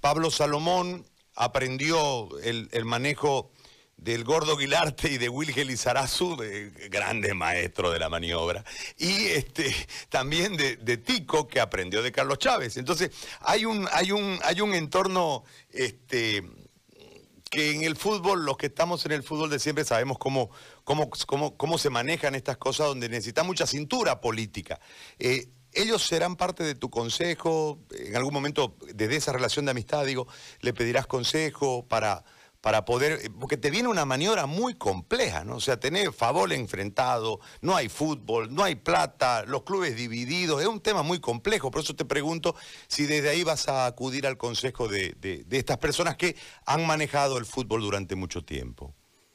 Pablo 0.00 0.30
Salomón 0.30 1.06
aprendió 1.34 2.28
el, 2.40 2.68
el 2.72 2.84
manejo 2.84 3.50
del 3.96 4.24
Gordo 4.24 4.56
Guilarte 4.56 5.12
y 5.12 5.18
de 5.18 5.28
Wilhelm 5.28 5.70
Izarazu, 5.70 6.36
grande 6.90 7.32
maestro 7.32 7.90
de 7.90 7.98
la 7.98 8.08
maniobra, 8.08 8.64
y 8.98 9.26
este, 9.28 9.74
también 10.08 10.56
de, 10.56 10.96
Tico, 10.98 11.48
que 11.48 11.60
aprendió 11.60 12.02
de 12.02 12.12
Carlos 12.12 12.38
Chávez. 12.38 12.76
Entonces, 12.76 13.10
hay 13.40 13.64
un, 13.64 13.88
hay 13.92 14.12
un, 14.12 14.38
hay 14.42 14.60
un 14.60 14.74
entorno 14.74 15.44
este, 15.70 16.42
que 17.50 17.72
en 17.72 17.82
el 17.82 17.96
fútbol, 17.96 18.44
los 18.44 18.56
que 18.56 18.66
estamos 18.66 19.04
en 19.06 19.12
el 19.12 19.22
fútbol 19.22 19.50
de 19.50 19.58
siempre 19.58 19.84
sabemos 19.84 20.18
cómo, 20.18 20.50
cómo, 20.82 21.10
cómo, 21.26 21.56
cómo 21.56 21.78
se 21.78 21.90
manejan 21.90 22.34
estas 22.34 22.56
cosas 22.56 22.88
donde 22.88 23.08
necesita 23.08 23.44
mucha 23.44 23.66
cintura 23.66 24.20
política. 24.20 24.80
Eh, 25.18 25.48
ellos 25.72 26.06
serán 26.06 26.36
parte 26.36 26.62
de 26.62 26.74
tu 26.74 26.88
consejo, 26.88 27.80
en 27.90 28.16
algún 28.16 28.32
momento 28.32 28.76
desde 28.94 29.16
esa 29.16 29.32
relación 29.32 29.64
de 29.64 29.72
amistad, 29.72 30.04
digo, 30.04 30.26
le 30.60 30.72
pedirás 30.72 31.06
consejo 31.06 31.86
para 31.86 32.24
para 32.64 32.86
poder, 32.86 33.20
eh, 33.22 33.30
porque 33.38 33.58
te 33.58 33.70
viene 33.70 33.90
una 33.90 34.06
maniobra 34.06 34.46
muy 34.46 34.72
compleja, 34.72 35.44
¿no? 35.44 35.56
O 35.56 35.60
sea, 35.60 35.78
tener 35.78 36.14
favor 36.14 36.50
enfrentado, 36.50 37.38
no 37.60 37.76
hay 37.76 37.90
fútbol, 37.90 38.54
no 38.54 38.64
hay 38.64 38.74
plata, 38.74 39.44
los 39.44 39.64
clubes 39.64 39.94
divididos, 39.96 40.62
es 40.62 40.66
un 40.66 40.80
tema 40.80 41.02
muy 41.02 41.20
complejo, 41.20 41.70
por 41.70 41.82
eso 41.82 41.94
te 41.94 42.06
pregunto 42.06 42.56
si 42.86 43.04
desde 43.04 43.28
ahí 43.28 43.44
vas 43.44 43.68
a 43.68 43.84
acudir 43.84 44.26
al 44.26 44.38
consejo 44.38 44.88
de, 44.88 45.14
estas 45.50 45.76
personas 45.76 46.16
que 46.16 46.36
han 46.64 46.86
manejado 46.86 47.36
el 47.36 47.44
fútbol 47.44 47.82
durante 47.82 48.14
mucho 48.14 48.42
tiempo. 48.42 48.94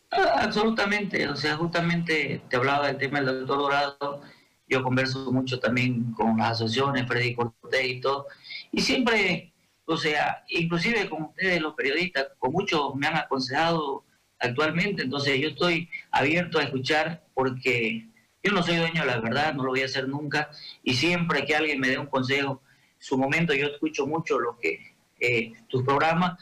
Ah, 0.09 0.39
absolutamente, 0.41 1.29
o 1.29 1.35
sea, 1.35 1.55
justamente 1.55 2.41
te 2.49 2.55
hablaba 2.55 2.87
del 2.87 2.97
tema 2.97 3.21
del 3.21 3.41
doctor 3.41 3.59
Dorado, 3.59 4.21
yo 4.67 4.81
converso 4.81 5.31
mucho 5.31 5.59
también 5.59 6.13
con 6.13 6.35
las 6.35 6.53
asociaciones, 6.53 7.07
Freddy 7.07 7.35
Cortés 7.35 7.85
y 7.85 8.01
todo, 8.01 8.25
y 8.71 8.81
siempre 8.81 9.53
o 9.89 9.97
sea, 9.97 10.43
inclusive 10.49 11.09
con 11.09 11.23
ustedes 11.23 11.59
los 11.59 11.73
periodistas, 11.73 12.27
con 12.37 12.51
muchos 12.51 12.93
me 12.95 13.07
han 13.07 13.17
aconsejado 13.17 14.05
actualmente, 14.37 15.01
entonces 15.01 15.39
yo 15.39 15.49
estoy 15.49 15.89
abierto 16.11 16.59
a 16.59 16.63
escuchar 16.63 17.25
porque 17.33 18.05
yo 18.43 18.51
no 18.51 18.61
soy 18.61 18.77
dueño 18.77 19.01
de 19.01 19.07
la 19.07 19.19
verdad, 19.19 19.55
no 19.55 19.63
lo 19.63 19.71
voy 19.71 19.81
a 19.81 19.85
hacer 19.85 20.07
nunca, 20.07 20.51
y 20.83 20.93
siempre 20.93 21.43
que 21.43 21.55
alguien 21.55 21.79
me 21.79 21.89
dé 21.89 21.97
un 21.97 22.05
consejo, 22.05 22.61
en 22.93 23.01
su 23.01 23.17
momento 23.17 23.53
yo 23.55 23.65
escucho 23.65 24.05
mucho 24.05 24.39
lo 24.39 24.59
que 24.59 24.93
eh, 25.19 25.53
tus 25.67 25.83
programas, 25.83 26.37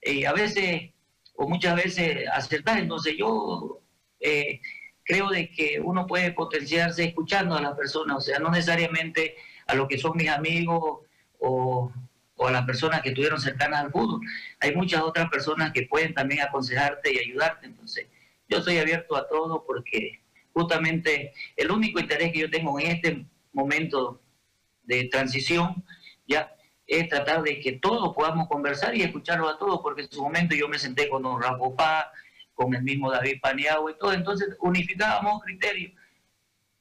y 0.00 0.24
a 0.24 0.32
veces 0.32 0.90
o 1.34 1.48
muchas 1.48 1.74
veces 1.74 2.28
acertar, 2.32 2.78
entonces 2.78 3.16
yo 3.18 3.80
eh, 4.20 4.60
creo 5.02 5.28
de 5.28 5.50
que 5.50 5.80
uno 5.82 6.06
puede 6.06 6.30
potenciarse 6.30 7.02
escuchando 7.04 7.56
a 7.56 7.62
las 7.62 7.76
personas, 7.76 8.18
o 8.18 8.20
sea, 8.20 8.38
no 8.38 8.50
necesariamente 8.50 9.34
a 9.66 9.74
lo 9.74 9.88
que 9.88 9.98
son 9.98 10.16
mis 10.16 10.28
amigos 10.28 11.00
o 11.40 11.92
a 12.48 12.52
las 12.52 12.64
personas 12.64 13.02
que 13.02 13.10
estuvieron 13.10 13.40
cercanas 13.40 13.84
al 13.84 13.90
fútbol. 13.90 14.20
Hay 14.60 14.74
muchas 14.74 15.02
otras 15.02 15.28
personas 15.30 15.72
que 15.72 15.82
pueden 15.82 16.14
también 16.14 16.42
aconsejarte 16.42 17.12
y 17.12 17.18
ayudarte. 17.18 17.66
Entonces, 17.66 18.06
yo 18.48 18.58
estoy 18.58 18.78
abierto 18.78 19.16
a 19.16 19.28
todo 19.28 19.64
porque 19.66 20.20
justamente 20.52 21.32
el 21.56 21.70
único 21.70 22.00
interés 22.00 22.32
que 22.32 22.40
yo 22.40 22.50
tengo 22.50 22.78
en 22.78 22.86
este 22.86 23.26
momento 23.52 24.20
de 24.84 25.04
transición 25.04 25.84
ya 26.26 26.54
es 26.86 27.08
tratar 27.08 27.42
de 27.42 27.60
que 27.60 27.72
todos 27.72 28.14
podamos 28.14 28.48
conversar 28.48 28.94
y 28.94 29.02
escucharlo 29.02 29.48
a 29.48 29.58
todos, 29.58 29.80
porque 29.82 30.02
en 30.02 30.10
su 30.10 30.22
momento 30.22 30.54
yo 30.54 30.68
me 30.68 30.78
senté 30.78 31.08
con 31.08 31.22
don 31.22 31.40
Rafa 31.40 32.10
con 32.54 32.74
el 32.74 32.82
mismo 32.82 33.10
David 33.10 33.40
Paniagua 33.40 33.90
y 33.90 33.98
todo, 33.98 34.12
entonces 34.12 34.56
unificábamos 34.60 35.42
criterios. 35.42 35.92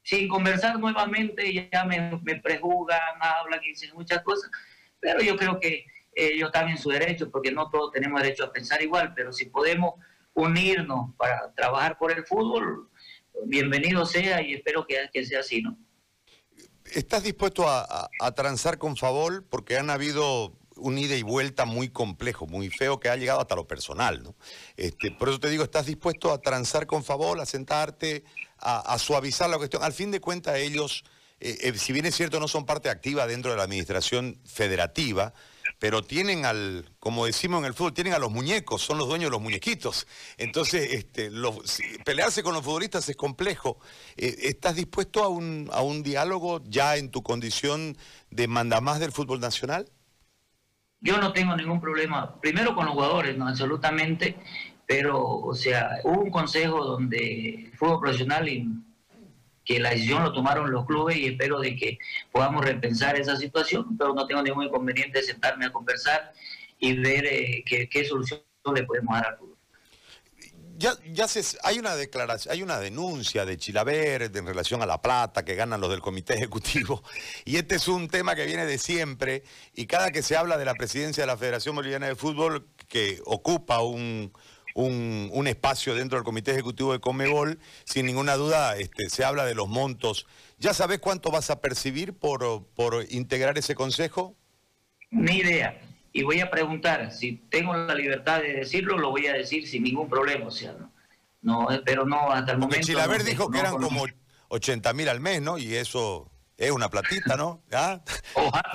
Sin 0.04 0.28
conversar 0.28 0.80
nuevamente 0.80 1.69
ya 1.71 1.86
me, 1.86 2.19
me 2.24 2.36
prejuzgan, 2.38 3.00
hablan 3.21 3.63
y 3.63 3.69
dicen 3.69 3.91
muchas 3.93 4.21
cosas, 4.24 4.50
pero 5.01 5.21
yo 5.21 5.35
creo 5.35 5.59
que 5.59 5.85
ellos 6.13 6.47
están 6.47 6.69
en 6.69 6.77
su 6.77 6.89
derecho, 6.89 7.29
porque 7.29 7.51
no 7.51 7.69
todos 7.69 7.91
tenemos 7.91 8.21
derecho 8.21 8.45
a 8.45 8.53
pensar 8.53 8.81
igual, 8.81 9.13
pero 9.15 9.33
si 9.33 9.45
podemos 9.45 9.95
unirnos 10.33 11.15
para 11.17 11.53
trabajar 11.53 11.97
por 11.97 12.11
el 12.11 12.25
fútbol, 12.25 12.89
bienvenido 13.45 14.05
sea 14.05 14.41
y 14.41 14.53
espero 14.53 14.85
que, 14.85 15.09
que 15.11 15.25
sea 15.25 15.39
así, 15.39 15.61
¿no? 15.61 15.77
¿Estás 16.85 17.23
dispuesto 17.23 17.67
a, 17.67 18.09
a, 18.19 18.31
transar 18.33 18.77
con 18.77 18.97
Favol? 18.97 19.45
Porque 19.49 19.77
han 19.77 19.89
habido 19.89 20.57
un 20.75 20.97
ida 20.97 21.15
y 21.15 21.21
vuelta 21.21 21.63
muy 21.63 21.89
complejo, 21.89 22.47
muy 22.47 22.69
feo, 22.69 22.99
que 22.99 23.07
ha 23.07 23.15
llegado 23.15 23.39
hasta 23.39 23.55
lo 23.55 23.67
personal, 23.67 24.23
¿no? 24.23 24.35
Este, 24.75 25.11
por 25.11 25.29
eso 25.29 25.39
te 25.39 25.49
digo, 25.49 25.63
¿estás 25.63 25.85
dispuesto 25.85 26.33
a 26.33 26.41
transar 26.41 26.87
con 26.87 27.03
Favol, 27.03 27.39
a 27.39 27.45
sentarte, 27.45 28.25
a, 28.57 28.79
a 28.93 28.99
suavizar 28.99 29.49
la 29.49 29.57
cuestión? 29.57 29.83
Al 29.83 29.93
fin 29.93 30.11
de 30.11 30.19
cuentas, 30.19 30.57
ellos 30.57 31.05
eh, 31.41 31.58
eh, 31.62 31.73
si 31.77 31.91
bien 31.91 32.06
es 32.06 32.15
cierto, 32.15 32.39
no 32.39 32.47
son 32.47 32.65
parte 32.65 32.89
activa 32.89 33.25
dentro 33.25 33.49
de 33.49 33.58
la 33.58 33.63
administración 33.63 34.39
federativa, 34.45 35.34
pero 35.80 36.04
tienen 36.04 36.45
al, 36.45 36.86
como 36.99 37.25
decimos 37.25 37.62
en 37.62 37.65
el 37.65 37.73
fútbol, 37.73 37.95
tienen 37.95 38.13
a 38.13 38.19
los 38.19 38.32
muñecos, 38.32 38.84
son 38.84 38.99
los 38.99 39.08
dueños 39.08 39.32
de 39.32 39.32
los 39.32 39.41
muñequitos. 39.41 40.08
Entonces, 40.38 40.93
este, 40.93 41.32
pelearse 42.06 42.43
con 42.43 42.54
los 42.54 42.63
futbolistas 42.63 43.10
es 43.10 43.15
complejo. 43.15 43.80
Eh, 44.17 44.36
¿Estás 44.43 44.75
dispuesto 44.75 45.23
a 45.23 45.30
un, 45.30 45.67
a 45.73 45.82
un 45.82 46.04
diálogo 46.04 46.62
ya 46.65 46.95
en 46.97 47.10
tu 47.10 47.23
condición 47.23 47.97
de 48.30 48.47
mandamás 48.47 48.99
del 48.99 49.12
fútbol 49.12 49.39
nacional? 49.39 49.89
Yo 50.99 51.17
no 51.17 51.34
tengo 51.34 51.56
ningún 51.56 51.82
problema, 51.82 52.39
primero 52.39 52.75
con 52.75 52.86
los 52.86 52.93
jugadores, 52.93 53.36
no 53.36 53.47
absolutamente, 53.47 54.38
pero, 54.86 55.19
o 55.25 55.56
sea, 55.56 55.89
hubo 56.04 56.21
un 56.21 56.30
consejo 56.30 56.86
donde 56.86 57.65
el 57.65 57.75
fútbol 57.75 58.01
profesional 58.01 58.47
y 58.47 58.69
que 59.71 59.79
la 59.79 59.91
decisión 59.91 60.23
lo 60.23 60.34
tomaron 60.34 60.71
los 60.71 60.86
clubes 60.86 61.17
y 61.17 61.27
espero 61.27 61.60
de 61.60 61.75
que 61.75 61.97
podamos 62.31 62.65
repensar 62.65 63.19
esa 63.19 63.38
situación, 63.38 63.97
pero 63.97 64.13
no 64.13 64.27
tengo 64.27 64.41
ningún 64.43 64.65
inconveniente 64.65 65.19
de 65.19 65.25
sentarme 65.25 65.65
a 65.65 65.71
conversar 65.71 66.34
y 66.79 66.97
ver 66.97 67.25
eh, 67.25 67.63
qué, 67.65 68.05
solución 68.05 68.41
le 68.73 68.84
podemos 68.84 69.13
dar 69.15 69.27
al 69.27 69.38
fútbol 69.38 69.57
ya, 70.77 70.95
ya 71.13 71.27
se, 71.27 71.57
hay 71.63 71.77
una 71.77 71.95
declaración, 71.95 72.51
hay 72.51 72.63
una 72.63 72.79
denuncia 72.79 73.45
de 73.45 73.55
Chilaverde 73.55 74.39
en 74.39 74.47
relación 74.47 74.81
a 74.81 74.88
la 74.88 74.99
plata 74.99 75.45
que 75.45 75.53
ganan 75.53 75.79
los 75.79 75.91
del 75.91 76.01
comité 76.01 76.34
ejecutivo. 76.34 77.03
Y 77.45 77.57
este 77.57 77.75
es 77.75 77.88
un 77.88 78.07
tema 78.07 78.34
que 78.34 78.47
viene 78.47 78.65
de 78.65 78.79
siempre. 78.79 79.43
Y 79.75 79.86
cada 79.86 80.10
que 80.10 80.23
se 80.23 80.36
habla 80.36 80.57
de 80.57 80.65
la 80.65 80.73
presidencia 80.73 81.21
de 81.21 81.27
la 81.27 81.38
Federación 81.38 81.75
Boliviana 81.75 82.07
de 82.07 82.15
Fútbol, 82.15 82.67
que 82.88 83.21
ocupa 83.25 83.81
un, 83.81 84.34
un, 84.73 85.47
espacio 85.47 85.95
dentro 85.95 86.17
del 86.17 86.25
comité 86.25 86.51
ejecutivo 86.51 86.93
de 86.93 86.99
Comebol, 86.99 87.60
sin 87.84 88.05
ninguna 88.05 88.36
duda 88.36 88.77
este, 88.77 89.10
se 89.10 89.23
habla 89.23 89.45
de 89.45 89.55
los 89.55 89.67
montos. 89.67 90.27
¿Ya 90.60 90.73
sabes 90.73 90.99
cuánto 90.99 91.31
vas 91.31 91.49
a 91.49 91.62
percibir 91.62 92.13
por, 92.13 92.65
por 92.75 93.05
integrar 93.10 93.57
ese 93.57 93.75
consejo? 93.75 94.36
Ni 95.10 95.38
idea 95.38 95.79
y 96.13 96.23
voy 96.23 96.39
a 96.41 96.49
preguntar, 96.49 97.12
si 97.12 97.34
tengo 97.49 97.75
la 97.75 97.95
libertad 97.95 98.41
de 98.41 98.53
decirlo, 98.53 98.97
lo 98.97 99.12
voy 99.12 99.27
a 99.27 99.34
decir 99.34 99.67
sin 99.67 99.84
ningún 99.84 100.10
problema, 100.10 100.47
o 100.47 100.51
sea, 100.51 100.73
no, 100.73 100.91
no 101.41 101.67
pero 101.86 102.05
no 102.05 102.31
hasta 102.31 102.51
el 102.53 102.57
momento. 102.57 102.86
Chilaver 102.86 103.23
dijo 103.23 103.49
que 103.49 103.60
eran 103.60 103.77
como 103.77 104.05
80 104.49 104.93
mil 104.93 105.07
al 105.07 105.19
mes, 105.21 105.41
¿no? 105.41 105.57
Y 105.57 105.75
eso 105.75 106.30
es 106.62 106.71
una 106.71 106.89
platita, 106.89 107.36
¿no? 107.36 107.62
¿Ah? 107.71 108.00
Ojalá, 108.36 108.71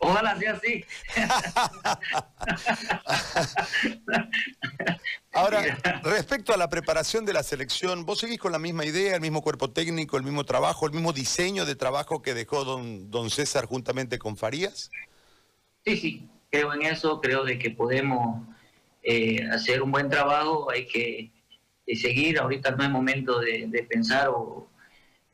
ojalá 0.00 0.38
sea 0.38 0.54
así. 0.54 0.84
Ahora, 5.32 5.62
respecto 6.02 6.52
a 6.52 6.56
la 6.56 6.68
preparación 6.68 7.24
de 7.24 7.32
la 7.32 7.44
selección, 7.44 8.04
¿vos 8.04 8.18
seguís 8.18 8.38
con 8.38 8.50
la 8.50 8.58
misma 8.58 8.84
idea, 8.84 9.14
el 9.14 9.20
mismo 9.20 9.40
cuerpo 9.40 9.70
técnico, 9.70 10.16
el 10.16 10.24
mismo 10.24 10.44
trabajo, 10.44 10.86
el 10.86 10.92
mismo 10.92 11.12
diseño 11.12 11.64
de 11.64 11.76
trabajo 11.76 12.22
que 12.22 12.34
dejó 12.34 12.64
don, 12.64 13.10
don 13.10 13.30
César 13.30 13.66
juntamente 13.66 14.18
con 14.18 14.36
Farías? 14.36 14.90
Sí, 15.84 15.96
sí, 15.96 16.28
creo 16.50 16.74
en 16.74 16.82
eso, 16.82 17.20
creo 17.20 17.44
de 17.44 17.58
que 17.58 17.70
podemos 17.70 18.42
eh, 19.02 19.46
hacer 19.52 19.82
un 19.82 19.92
buen 19.92 20.10
trabajo, 20.10 20.70
hay 20.70 20.86
que 20.86 21.30
seguir, 21.94 22.38
ahorita 22.38 22.72
no 22.72 22.84
es 22.84 22.90
momento 22.90 23.40
de, 23.40 23.86
pensar 23.88 24.28
o 24.28 24.68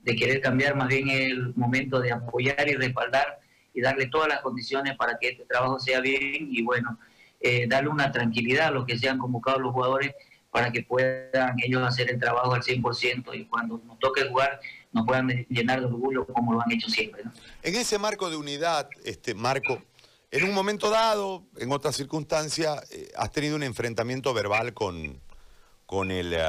de 0.05 0.17
querer 0.17 0.41
cambiar, 0.41 0.77
más 0.77 0.89
bien 0.89 1.09
el 1.09 1.55
momento 1.55 2.01
de 2.01 2.13
apoyar 2.13 2.69
y 2.69 2.75
respaldar 2.75 3.41
y 3.73 3.81
darle 3.81 4.07
todas 4.07 4.29
las 4.29 4.41
condiciones 4.41 4.97
para 4.97 5.19
que 5.19 5.31
este 5.31 5.45
trabajo 5.47 5.79
sea 5.81 6.01
bien 6.01 6.49
y 6.51 6.63
bueno, 6.63 6.99
eh, 7.41 7.67
darle 7.67 7.89
una 7.89 8.13
tranquilidad 8.13 8.69
a 8.69 8.71
los 8.71 8.87
que 8.87 8.99
sean 8.99 9.19
convocados 9.19 9.61
los 9.61 9.73
jugadores 9.73 10.15
para 10.51 10.71
que 10.71 10.83
puedan 10.83 11.57
ellos 11.65 11.83
hacer 11.83 12.11
el 12.11 12.21
trabajo 12.21 12.55
al 12.55 12.63
100% 12.63 13.35
y 13.35 13.45
cuando 13.47 13.83
nos 13.85 13.99
toque 13.99 14.29
jugar 14.29 14.61
nos 14.93 15.05
puedan 15.05 15.29
llenar 15.49 15.81
de 15.81 15.87
orgullo 15.87 16.25
como 16.27 16.53
lo 16.53 16.61
han 16.61 16.71
hecho 16.71 16.89
siempre. 16.89 17.25
En 17.63 17.75
ese 17.75 17.99
marco 17.99 18.31
de 18.31 18.37
unidad, 18.37 18.89
este 19.05 19.35
Marco, 19.35 19.83
en 20.31 20.45
un 20.45 20.55
momento 20.55 20.91
dado, 20.91 21.43
en 21.57 21.73
otra 21.73 21.91
circunstancia, 21.91 22.81
eh, 22.93 23.11
has 23.17 23.33
tenido 23.33 23.57
un 23.57 23.65
enfrentamiento 23.65 24.33
verbal 24.33 24.73
con, 24.73 25.21
con 25.87 26.13
el 26.13 26.33
eh, 26.33 26.41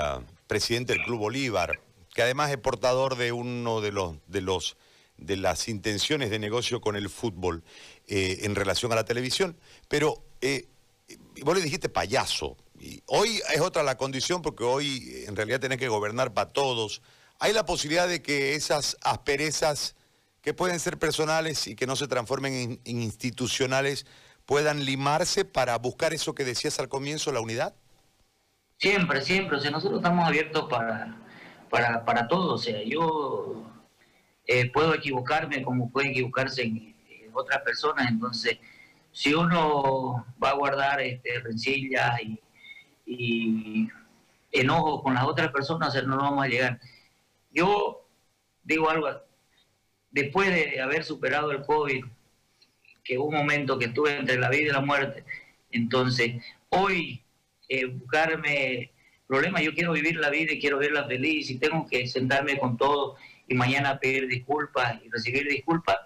presidente 0.45 0.93
del 0.93 1.03
Club 1.03 1.19
Bolívar, 1.19 1.79
que 2.15 2.23
además 2.23 2.49
es 2.49 2.57
portador 2.57 3.17
de 3.17 3.31
uno 3.31 3.81
de 3.81 3.91
los 3.91 4.15
de 4.25 4.41
los 4.41 4.77
de 5.17 5.37
las 5.37 5.67
intenciones 5.67 6.29
de 6.29 6.39
negocio 6.39 6.81
con 6.81 6.95
el 6.95 7.09
fútbol 7.09 7.63
eh, 8.07 8.39
en 8.41 8.55
relación 8.55 8.91
a 8.91 8.95
la 8.95 9.05
televisión. 9.05 9.57
Pero 9.87 10.23
vos 11.43 11.55
le 11.55 11.61
dijiste 11.61 11.89
payaso. 11.89 12.57
Y 12.79 13.01
hoy 13.05 13.41
es 13.53 13.61
otra 13.61 13.83
la 13.83 13.97
condición 13.97 14.41
porque 14.41 14.63
hoy 14.63 15.25
en 15.27 15.35
realidad 15.35 15.59
tenés 15.59 15.77
que 15.77 15.87
gobernar 15.87 16.33
para 16.33 16.51
todos. 16.51 17.01
Hay 17.39 17.53
la 17.53 17.65
posibilidad 17.65 18.07
de 18.07 18.21
que 18.21 18.55
esas 18.55 18.97
asperezas 19.01 19.95
que 20.41 20.53
pueden 20.53 20.79
ser 20.79 20.97
personales 20.97 21.67
y 21.67 21.75
que 21.75 21.87
no 21.87 21.95
se 21.95 22.07
transformen 22.07 22.79
en, 22.85 22.97
institucionales, 22.97 24.05
puedan 24.45 24.85
limarse 24.85 25.43
para 25.43 25.77
buscar 25.77 26.13
eso 26.13 26.35
que 26.35 26.45
decías 26.45 26.79
al 26.79 26.87
comienzo, 26.87 27.31
la 27.31 27.41
unidad? 27.41 27.73
Siempre, 28.77 29.21
siempre. 29.21 29.57
O 29.57 29.59
sea, 29.59 29.71
nosotros 29.71 29.99
estamos 29.99 30.27
abiertos 30.27 30.67
para, 30.69 31.24
para, 31.69 32.05
para 32.05 32.27
todo. 32.27 32.53
O 32.53 32.57
sea, 32.57 32.81
yo 32.83 33.63
eh, 34.47 34.71
puedo 34.71 34.93
equivocarme 34.93 35.63
como 35.63 35.89
pueden 35.91 36.11
equivocarse 36.11 36.63
en, 36.63 36.95
otras 37.33 37.61
personas. 37.63 38.09
Entonces, 38.09 38.57
si 39.11 39.33
uno 39.33 40.25
va 40.41 40.51
a 40.51 40.55
guardar 40.55 41.01
este, 41.01 41.39
rencillas 41.41 42.21
y, 42.21 42.39
y 43.05 43.89
enojo 44.53 45.03
con 45.03 45.15
las 45.15 45.25
otras 45.25 45.51
personas, 45.51 46.01
no 46.05 46.17
vamos 46.17 46.45
a 46.45 46.47
llegar. 46.47 46.79
Yo 47.51 48.07
digo 48.63 48.89
algo, 48.89 49.09
después 50.11 50.49
de 50.49 50.81
haber 50.81 51.03
superado 51.03 51.51
el 51.51 51.61
COVID, 51.63 52.05
que 53.03 53.17
hubo 53.17 53.27
un 53.27 53.35
momento 53.35 53.77
que 53.77 53.85
estuve 53.85 54.17
entre 54.17 54.39
la 54.39 54.49
vida 54.49 54.69
y 54.69 54.73
la 54.73 54.81
muerte, 54.81 55.23
entonces 55.71 56.43
hoy 56.69 57.23
eh, 57.69 57.85
buscarme 57.85 58.91
problemas, 59.27 59.61
yo 59.61 59.73
quiero 59.73 59.93
vivir 59.93 60.17
la 60.17 60.29
vida 60.29 60.53
y 60.53 60.59
quiero 60.59 60.77
verla 60.77 61.05
feliz 61.05 61.49
y 61.49 61.57
tengo 61.57 61.87
que 61.87 62.07
sentarme 62.07 62.57
con 62.57 62.77
todo 62.77 63.15
y 63.47 63.55
mañana 63.55 63.99
pedir 63.99 64.27
disculpas 64.27 64.99
y 65.03 65.09
recibir 65.09 65.47
disculpas 65.47 65.97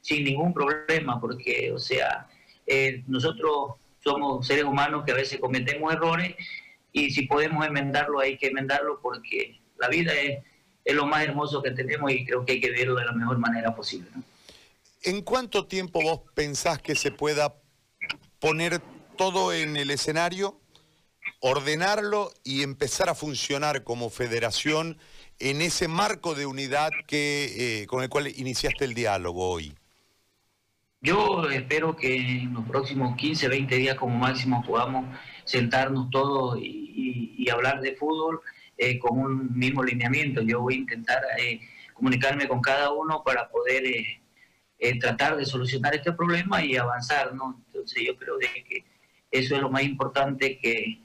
sin 0.00 0.24
ningún 0.24 0.54
problema, 0.54 1.20
porque, 1.20 1.72
o 1.72 1.78
sea, 1.78 2.28
eh, 2.66 3.02
nosotros 3.06 3.72
somos 4.02 4.46
seres 4.46 4.64
humanos 4.64 5.04
que 5.04 5.12
a 5.12 5.16
veces 5.16 5.40
cometemos 5.40 5.92
errores 5.92 6.36
y 6.92 7.10
si 7.10 7.22
podemos 7.22 7.66
enmendarlo 7.66 8.20
hay 8.20 8.38
que 8.38 8.46
enmendarlo 8.48 9.00
porque 9.02 9.60
la 9.78 9.88
vida 9.88 10.12
es 10.14 10.38
es 10.86 10.94
lo 10.94 11.04
más 11.04 11.24
hermoso 11.24 11.62
que 11.62 11.72
tenemos 11.72 12.10
y 12.12 12.24
creo 12.24 12.46
que 12.46 12.52
hay 12.52 12.60
que 12.60 12.70
verlo 12.70 12.94
de 12.94 13.04
la 13.04 13.12
mejor 13.12 13.38
manera 13.38 13.74
posible. 13.74 14.08
¿En 15.02 15.20
cuánto 15.20 15.66
tiempo 15.66 16.00
vos 16.00 16.20
pensás 16.32 16.80
que 16.80 16.94
se 16.94 17.10
pueda 17.10 17.56
poner 18.38 18.80
todo 19.16 19.52
en 19.52 19.76
el 19.76 19.90
escenario, 19.90 20.60
ordenarlo 21.40 22.32
y 22.44 22.62
empezar 22.62 23.08
a 23.08 23.14
funcionar 23.14 23.84
como 23.84 24.10
federación 24.10 24.98
en 25.38 25.60
ese 25.60 25.88
marco 25.88 26.34
de 26.34 26.46
unidad 26.46 26.90
que, 27.06 27.82
eh, 27.82 27.86
con 27.86 28.02
el 28.02 28.08
cual 28.08 28.28
iniciaste 28.28 28.84
el 28.84 28.94
diálogo 28.94 29.50
hoy? 29.50 29.74
Yo 31.00 31.48
espero 31.50 31.94
que 31.94 32.16
en 32.16 32.54
los 32.54 32.66
próximos 32.66 33.16
15, 33.16 33.48
20 33.48 33.76
días 33.76 33.96
como 33.96 34.16
máximo 34.16 34.64
podamos 34.66 35.06
sentarnos 35.44 36.10
todos 36.10 36.58
y 36.60 37.48
hablar 37.50 37.80
de 37.80 37.94
fútbol 37.94 38.40
eh, 38.78 38.98
con 38.98 39.18
un 39.18 39.58
mismo 39.58 39.82
lineamiento. 39.82 40.42
Yo 40.42 40.60
voy 40.60 40.74
a 40.74 40.78
intentar 40.78 41.22
eh, 41.38 41.60
comunicarme 41.94 42.46
con 42.46 42.60
cada 42.60 42.92
uno 42.92 43.22
para 43.24 43.48
poder 43.48 43.84
eh, 43.86 44.98
tratar 44.98 45.36
de 45.36 45.46
solucionar 45.46 45.94
este 45.94 46.12
problema 46.12 46.62
y 46.62 46.76
avanzar, 46.76 47.34
¿no? 47.34 47.62
Entonces 47.66 48.02
yo 48.06 48.16
creo 48.16 48.38
que 48.38 48.84
eso 49.30 49.56
es 49.56 49.62
lo 49.62 49.70
más 49.70 49.82
importante, 49.82 50.58
que, 50.58 51.00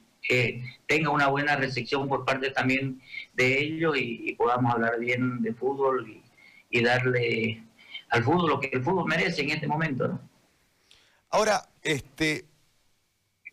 tenga 0.86 1.10
una 1.10 1.28
buena 1.28 1.56
recepción 1.56 2.08
por 2.08 2.24
parte 2.24 2.50
también 2.50 3.00
de 3.34 3.60
ellos 3.60 3.96
y, 3.98 4.34
podamos 4.34 4.72
hablar 4.72 4.98
bien 4.98 5.42
de 5.42 5.52
fútbol 5.54 6.22
y, 6.70 6.82
darle 6.82 7.62
al 8.08 8.24
fútbol 8.24 8.48
lo 8.48 8.60
que 8.60 8.70
el 8.72 8.82
fútbol 8.82 9.06
merece 9.06 9.42
en 9.42 9.50
este 9.50 9.66
momento. 9.66 10.18
Ahora, 11.30 11.68
este, 11.82 12.46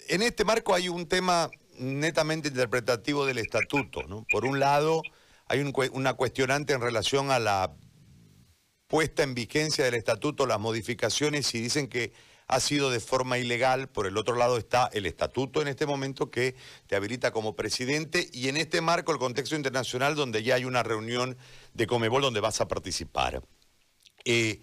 en 0.07 0.21
este 0.21 0.45
marco 0.45 0.73
hay 0.73 0.89
un 0.89 1.07
tema 1.07 1.49
netamente 1.77 2.49
interpretativo 2.49 3.25
del 3.25 3.37
estatuto. 3.37 4.03
¿no? 4.03 4.25
Por 4.31 4.45
un 4.45 4.59
lado, 4.59 5.01
hay 5.47 5.61
una 5.93 6.13
cuestionante 6.13 6.73
en 6.73 6.81
relación 6.81 7.31
a 7.31 7.39
la 7.39 7.73
puesta 8.87 9.23
en 9.23 9.35
vigencia 9.35 9.85
del 9.85 9.93
estatuto, 9.93 10.45
las 10.45 10.59
modificaciones, 10.59 11.53
y 11.53 11.61
dicen 11.61 11.87
que 11.87 12.11
ha 12.49 12.59
sido 12.59 12.89
de 12.89 12.99
forma 12.99 13.37
ilegal. 13.37 13.87
Por 13.87 14.07
el 14.07 14.17
otro 14.17 14.35
lado 14.35 14.57
está 14.57 14.89
el 14.91 15.05
estatuto 15.05 15.61
en 15.61 15.67
este 15.67 15.85
momento 15.85 16.31
que 16.31 16.55
te 16.87 16.95
habilita 16.95 17.31
como 17.31 17.55
presidente 17.55 18.27
y 18.33 18.49
en 18.49 18.57
este 18.57 18.81
marco 18.81 19.11
el 19.11 19.19
contexto 19.19 19.55
internacional 19.55 20.15
donde 20.15 20.41
ya 20.41 20.55
hay 20.55 20.65
una 20.65 20.81
reunión 20.81 21.37
de 21.75 21.87
Comebol 21.87 22.23
donde 22.23 22.39
vas 22.39 22.59
a 22.59 22.67
participar. 22.67 23.43
Eh, 24.25 24.61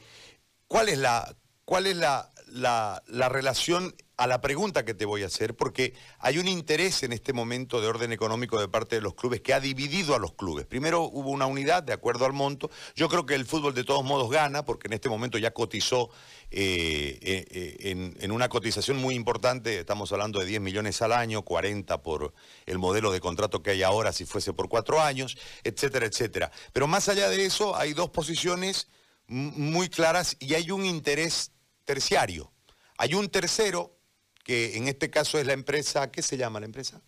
¿Cuál 0.66 0.88
es 0.88 0.98
la, 0.98 1.36
cuál 1.64 1.86
es 1.86 1.96
la, 1.96 2.32
la, 2.56 3.02
la 3.06 3.28
relación 3.28 3.94
a 4.16 4.26
la 4.26 4.40
pregunta 4.40 4.84
que 4.84 4.94
te 4.94 5.04
voy 5.04 5.22
a 5.22 5.26
hacer, 5.26 5.54
porque 5.54 5.94
hay 6.18 6.38
un 6.38 6.48
interés 6.48 7.02
en 7.02 7.12
este 7.12 7.34
momento 7.34 7.80
de 7.80 7.88
orden 7.88 8.12
económico 8.12 8.58
de 8.58 8.66
parte 8.66 8.96
de 8.96 9.02
los 9.02 9.14
clubes 9.14 9.42
que 9.42 9.52
ha 9.52 9.60
dividido 9.60 10.14
a 10.14 10.18
los 10.18 10.32
clubes. 10.32 10.64
Primero 10.64 11.02
hubo 11.02 11.30
una 11.30 11.46
unidad 11.46 11.82
de 11.82 11.92
acuerdo 11.92 12.24
al 12.24 12.32
monto. 12.32 12.70
Yo 12.94 13.08
creo 13.08 13.26
que 13.26 13.34
el 13.34 13.44
fútbol 13.44 13.74
de 13.74 13.84
todos 13.84 14.04
modos 14.04 14.30
gana, 14.30 14.64
porque 14.64 14.88
en 14.88 14.94
este 14.94 15.10
momento 15.10 15.36
ya 15.36 15.50
cotizó 15.50 16.08
eh, 16.50 17.18
eh, 17.20 18.14
en, 18.20 18.32
una 18.32 18.48
cotización 18.48 18.96
muy 18.96 19.14
importante, 19.14 19.80
estamos 19.80 20.10
hablando 20.12 20.40
de 20.40 20.46
10 20.46 20.62
millones 20.62 21.02
al 21.02 21.12
año, 21.12 21.42
40 21.42 22.02
por 22.02 22.32
el 22.64 22.78
modelo 22.78 23.12
de 23.12 23.20
contrato 23.20 23.62
que 23.62 23.72
hay 23.72 23.82
ahora 23.82 24.12
si 24.12 24.24
fuese 24.24 24.54
por 24.54 24.68
cuatro 24.68 25.00
años, 25.00 25.36
etcétera, 25.62 26.06
etcétera. 26.06 26.50
Pero 26.72 26.86
más 26.86 27.08
allá 27.10 27.28
de 27.28 27.44
eso, 27.44 27.76
hay 27.76 27.92
dos 27.92 28.10
posiciones 28.10 28.88
muy 29.28 29.88
claras 29.88 30.36
y 30.38 30.54
hay 30.54 30.70
un 30.70 30.84
interés 30.84 31.50
terciario. 31.86 32.52
Hay 32.98 33.14
un 33.14 33.30
tercero 33.30 33.96
que 34.44 34.76
en 34.76 34.88
este 34.88 35.08
caso 35.08 35.38
es 35.38 35.46
la 35.46 35.54
empresa, 35.54 36.10
¿qué 36.10 36.20
se 36.20 36.36
llama 36.36 36.60
la 36.60 36.66
empresa? 36.66 37.00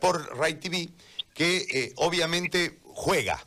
por 0.00 0.36
Rai 0.36 0.54
TV, 0.54 0.90
que 1.34 1.66
eh, 1.70 1.92
obviamente 1.96 2.78
juega, 2.82 3.42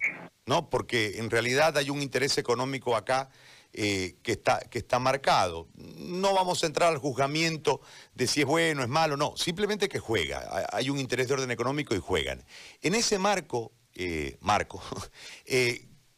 ¿no? 0.45 0.69
Porque 0.69 1.17
en 1.17 1.29
realidad 1.29 1.77
hay 1.77 1.89
un 1.89 2.01
interés 2.01 2.37
económico 2.37 2.95
acá 2.95 3.29
eh, 3.73 4.17
que, 4.23 4.33
está, 4.33 4.59
que 4.59 4.79
está 4.79 4.99
marcado. 4.99 5.67
No 5.75 6.33
vamos 6.33 6.63
a 6.63 6.67
entrar 6.67 6.91
al 6.91 6.97
juzgamiento 6.97 7.81
de 8.13 8.27
si 8.27 8.41
es 8.41 8.45
bueno, 8.45 8.83
es 8.83 8.89
malo, 8.89 9.17
no, 9.17 9.35
simplemente 9.37 9.87
que 9.89 9.99
juega. 9.99 10.67
Hay 10.71 10.89
un 10.89 10.99
interés 10.99 11.27
de 11.27 11.35
orden 11.35 11.51
económico 11.51 11.95
y 11.95 11.99
juegan. 11.99 12.43
En 12.81 12.95
ese 12.95 13.19
marco, 13.19 13.71
eh, 13.93 14.37
Marco, 14.41 14.81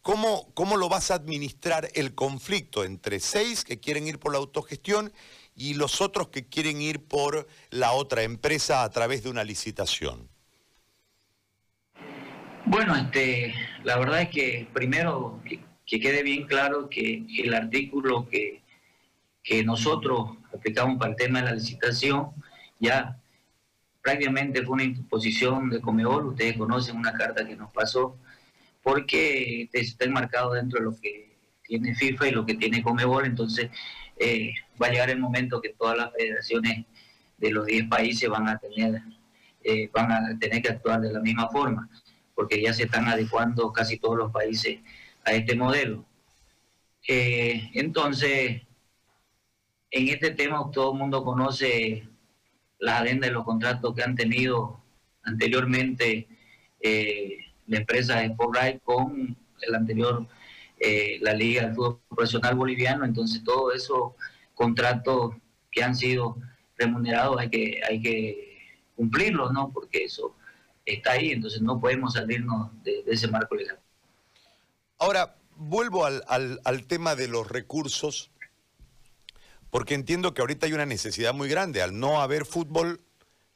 ¿cómo, 0.10 0.52
¿cómo 0.56 0.76
lo 0.76 0.90
vas 0.90 1.12
a 1.12 1.14
administrar 1.14 1.88
el 1.94 2.16
conflicto 2.16 2.84
entre 2.84 3.20
seis 3.20 3.64
que 3.64 3.80
quieren 3.80 4.08
ir 4.08 4.18
por 4.18 4.32
la 4.32 4.40
autogestión 4.40 5.14
y 5.56 5.76
los 5.76 6.02
otros 6.02 6.30
que 6.30 6.48
quieren 6.48 6.82
ir 6.82 7.00
por 7.00 7.48
la 7.70 7.92
otra 7.92 8.24
empresa 8.24 8.82
a 8.82 8.90
través 8.90 9.22
de 9.22 9.30
una 9.30 9.44
licitación? 9.44 10.28
Bueno, 12.66 12.96
este, 12.96 13.54
la 13.84 14.00
verdad 14.00 14.24
es 14.24 14.30
que 14.30 14.68
primero 14.74 15.44
que, 15.46 15.60
quede 16.00 16.24
bien 16.24 16.48
claro 16.48 16.90
que 16.90 17.28
el 17.38 17.54
artículo 17.54 18.28
que, 18.28 18.64
que 19.44 19.64
nosotros 19.64 20.38
aplicamos 20.52 20.98
para 20.98 21.12
el 21.12 21.18
tema 21.18 21.40
de 21.42 21.46
la 21.46 21.54
licitación 21.54 22.32
ya 22.80 23.20
prácticamente 24.02 24.64
fue 24.64 24.74
una 24.74 24.86
imposición 24.86 25.70
de 25.70 25.80
Comebol, 25.82 26.30
ustedes 26.30 26.58
conocen 26.58 26.98
una 26.98 27.14
carta 27.14 27.46
que 27.46 27.56
nos 27.56 27.72
pasó, 27.72 28.18
porque 28.90 29.70
está 29.72 30.06
enmarcado 30.06 30.54
dentro 30.54 30.80
de 30.80 30.86
lo 30.86 31.00
que 31.00 31.38
tiene 31.64 31.94
FIFA 31.94 32.28
y 32.28 32.32
lo 32.32 32.44
que 32.44 32.56
tiene 32.56 32.82
Comebol, 32.82 33.26
entonces 33.26 33.70
eh, 34.18 34.52
va 34.82 34.88
a 34.88 34.90
llegar 34.90 35.12
el 35.12 35.20
momento 35.20 35.62
que 35.62 35.70
todas 35.70 35.96
las 35.96 36.12
federaciones 36.14 36.88
de 37.38 37.52
los 37.52 37.68
10 37.68 37.88
países 37.88 38.28
van 38.28 38.48
a 38.48 38.58
tener 38.58 39.00
eh, 39.64 39.90
van 39.94 40.12
a 40.12 40.40
tener 40.40 40.64
que 40.64 40.70
actuar 40.70 41.02
de 41.02 41.14
la 41.14 41.20
misma 41.20 41.50
forma, 41.50 41.88
porque 42.34 42.60
ya 42.60 42.74
se 42.74 42.84
están 42.84 43.08
adecuando 43.08 43.72
casi 43.72 44.00
todos 44.00 44.18
los 44.18 44.32
países 44.32 44.80
a 45.24 45.34
este 45.34 45.56
modelo. 45.56 46.06
Eh, 47.08 47.70
entonces, 47.76 48.64
en 49.92 50.08
este 50.08 50.32
tema 50.32 50.68
todo 50.72 50.94
el 50.94 50.98
mundo 50.98 51.24
conoce 51.24 52.08
las 52.80 53.02
adendas 53.02 53.30
de 53.30 53.34
los 53.36 53.46
contratos 53.46 53.94
que 53.94 54.02
han 54.02 54.16
tenido 54.16 54.82
anteriormente 55.22 56.28
la 57.70 57.78
empresa 57.78 58.18
de 58.18 58.30
Sportlight 58.30 58.84
con 58.84 59.38
el 59.62 59.76
anterior 59.76 60.28
eh, 60.80 61.20
la 61.22 61.34
Liga 61.34 61.64
del 61.64 61.76
Fútbol 61.76 62.00
Profesional 62.10 62.56
Boliviano, 62.56 63.06
entonces 63.06 63.44
todos 63.44 63.76
esos 63.76 64.14
contratos 64.56 65.36
que 65.72 65.84
han 65.84 65.96
sido 65.96 66.38
remunerados 66.78 67.38
hay 67.38 67.50
que, 67.50 67.82
hay 67.88 68.02
que 68.02 68.58
cumplirlos, 68.96 69.52
¿no? 69.52 69.72
Porque 69.72 70.06
eso 70.06 70.36
está 70.86 71.12
ahí, 71.12 71.32
entonces 71.32 71.62
no 71.62 71.80
podemos 71.80 72.14
salirnos 72.14 72.72
de, 72.84 73.04
ese 73.08 73.28
marco 73.28 73.56
legal. 73.56 73.78
Ahora, 74.98 75.36
vuelvo 75.56 76.06
al, 76.06 76.24
al, 76.28 76.88
tema 76.88 77.16
de 77.16 77.28
los 77.28 77.48
recursos, 77.48 78.32
porque 79.70 79.94
entiendo 79.94 80.34
que 80.34 80.42
ahorita 80.42 80.66
hay 80.66 80.74
una 80.74 80.86
necesidad 80.86 81.34
muy 81.34 81.50
grande. 81.50 81.82
Al 81.82 82.00
no 82.00 82.22
haber 82.22 82.46
fútbol, 82.46 83.02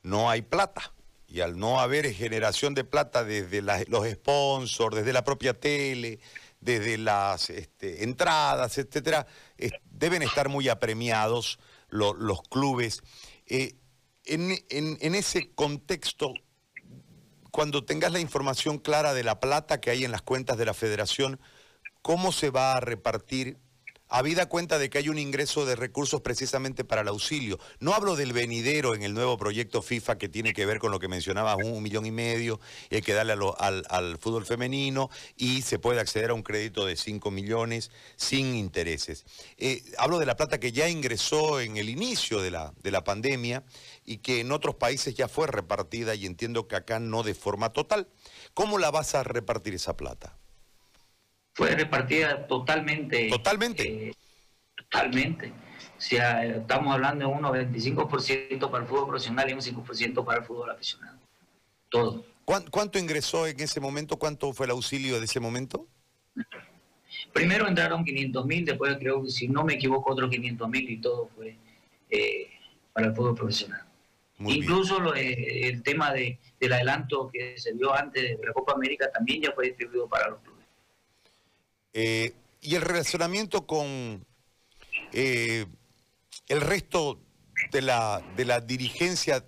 no 0.02 0.30
hay 0.30 0.42
plata. 0.42 0.94
Y 1.34 1.42
al 1.42 1.58
no 1.58 1.80
haber 1.80 2.14
generación 2.14 2.76
de 2.76 2.84
plata 2.84 3.24
desde 3.24 3.64
los 3.88 4.08
sponsors, 4.08 4.98
desde 4.98 5.14
la 5.14 5.24
propia 5.24 5.60
tele, 5.60 6.20
desde 6.60 7.00
las 7.00 7.50
este, 7.50 8.04
entradas, 8.04 8.78
etcétera, 8.78 9.26
deben 9.90 10.22
estar 10.22 10.48
muy 10.48 10.70
apremiados 10.70 11.58
los 11.90 12.44
clubes. 12.44 13.02
Eh, 13.48 13.74
en, 14.26 15.16
ese 15.16 15.52
contexto, 15.56 16.36
cuando 17.50 17.84
tengas 17.84 18.12
la 18.12 18.20
información 18.20 18.78
clara 18.78 19.16
de 19.16 19.24
la 19.24 19.40
plata 19.40 19.82
que 19.82 19.90
hay 19.90 20.06
en 20.06 20.12
las 20.12 20.22
cuentas 20.22 20.60
de 20.60 20.66
la 20.66 20.76
federación, 20.76 21.40
¿cómo 22.04 22.32
se 22.32 22.52
va 22.52 22.74
a 22.74 22.80
repartir 22.80 23.58
habida 24.14 24.46
cuenta 24.46 24.78
de 24.78 24.92
que 24.92 25.00
hay 25.00 25.10
un 25.10 25.18
ingreso 25.18 25.66
de 25.66 25.76
recursos 25.76 26.22
precisamente 26.22 26.84
para 26.84 27.02
el 27.02 27.08
auxilio. 27.08 27.60
No 27.80 27.96
hablo 27.96 28.16
del 28.16 28.32
venidero 28.32 28.94
en 28.94 29.02
el 29.02 29.16
nuevo 29.16 29.40
proyecto 29.40 29.82
FIFA 29.82 30.20
que 30.20 30.30
tiene 30.30 30.54
que 30.54 30.68
ver 30.68 30.78
con 30.78 30.92
lo 30.92 31.00
que 31.00 31.08
mencionaba, 31.08 31.56
un, 31.56 31.82
millón 31.82 32.06
y 32.06 32.12
medio, 32.12 32.60
y 32.92 32.96
hay 32.96 33.02
que 33.02 33.14
darle 33.14 33.34
al, 33.34 34.18
fútbol 34.20 34.46
femenino 34.46 35.10
y 35.36 35.64
se 35.64 35.80
puede 35.80 36.00
acceder 36.00 36.30
a 36.30 36.36
un 36.36 36.44
crédito 36.44 36.86
de 36.86 36.96
5 36.96 37.32
millones 37.32 37.90
sin 38.16 38.54
intereses. 38.54 39.26
Eh, 39.58 39.84
hablo 39.98 40.20
de 40.20 40.28
la 40.28 40.38
plata 40.38 40.60
que 40.60 40.72
ya 40.72 40.88
ingresó 40.90 41.60
en 41.60 41.78
el 41.78 41.90
inicio 41.90 42.40
de 42.40 42.52
la, 42.52 42.72
de 42.84 42.92
la 42.92 43.04
pandemia 43.04 43.64
y 44.06 44.18
que 44.18 44.42
en 44.42 44.52
otros 44.52 44.76
países 44.76 45.16
ya 45.16 45.28
fue 45.28 45.48
repartida 45.48 46.14
y 46.14 46.28
entiendo 46.28 46.68
que 46.68 46.76
acá 46.76 47.00
no 47.00 47.24
de 47.24 47.34
forma 47.34 47.74
total. 47.74 48.08
¿Cómo 48.54 48.78
la 48.78 48.92
vas 48.92 49.16
a 49.16 49.24
repartir 49.24 49.74
esa 49.74 49.98
plata? 49.98 50.38
Fue 51.54 51.76
repartida 51.76 52.48
totalmente. 52.48 53.30
Totalmente. 53.30 54.10
Eh, 54.10 54.16
totalmente. 54.76 55.54
O 55.98 56.02
sea, 56.02 56.44
estamos 56.44 56.94
hablando 56.94 57.28
de 57.28 57.34
un 57.34 57.42
95% 57.42 58.70
para 58.70 58.84
el 58.84 58.90
fútbol 58.90 59.08
profesional 59.08 59.50
y 59.50 59.54
un 59.54 59.62
5% 59.62 60.26
para 60.26 60.40
el 60.40 60.46
fútbol 60.46 60.72
aficionado. 60.72 61.18
Todo. 61.90 62.26
¿Cuánto 62.46 63.00
ingresó 63.00 63.48
en 63.48 63.60
ese 63.60 63.80
momento? 63.80 64.18
¿Cuánto 64.18 64.52
fue 64.52 64.66
el 64.66 64.72
auxilio 64.72 65.20
de 65.20 65.26
ese 65.26 65.40
momento? 65.40 65.88
Primero 67.32 67.68
entraron 67.68 68.04
500 68.04 68.46
mil, 68.46 68.66
después 68.66 68.98
creo 68.98 69.24
que 69.24 69.30
si 69.30 69.48
no 69.48 69.64
me 69.64 69.76
equivoco 69.76 70.12
otros 70.12 70.30
500 70.30 70.70
mil 70.70 70.90
y 70.90 70.98
todo 70.98 71.30
fue 71.36 71.56
eh, 72.10 72.50
para 72.92 73.08
el 73.08 73.16
fútbol 73.16 73.36
profesional. 73.36 73.82
Incluso 74.40 75.16
eh, 75.16 75.68
el 75.70 75.84
tema 75.84 76.12
de, 76.12 76.38
del 76.60 76.74
adelanto 76.74 77.30
que 77.32 77.58
se 77.58 77.74
dio 77.74 77.94
antes 77.94 78.38
de 78.38 78.46
la 78.46 78.52
Copa 78.52 78.74
América 78.74 79.10
también 79.12 79.42
ya 79.44 79.52
fue 79.54 79.68
distribuido 79.68 80.10
para 80.10 80.30
los 80.32 80.40
clubes. 80.42 80.53
Eh, 81.94 82.34
y 82.62 82.76
el 82.76 82.82
relacionamiento 82.82 83.68
con 83.68 84.26
eh, 85.12 85.66
el 86.48 86.62
resto 86.62 87.22
de 87.72 87.82
la, 87.82 88.22
de 88.36 88.46
la 88.46 88.62
dirigencia 88.62 89.46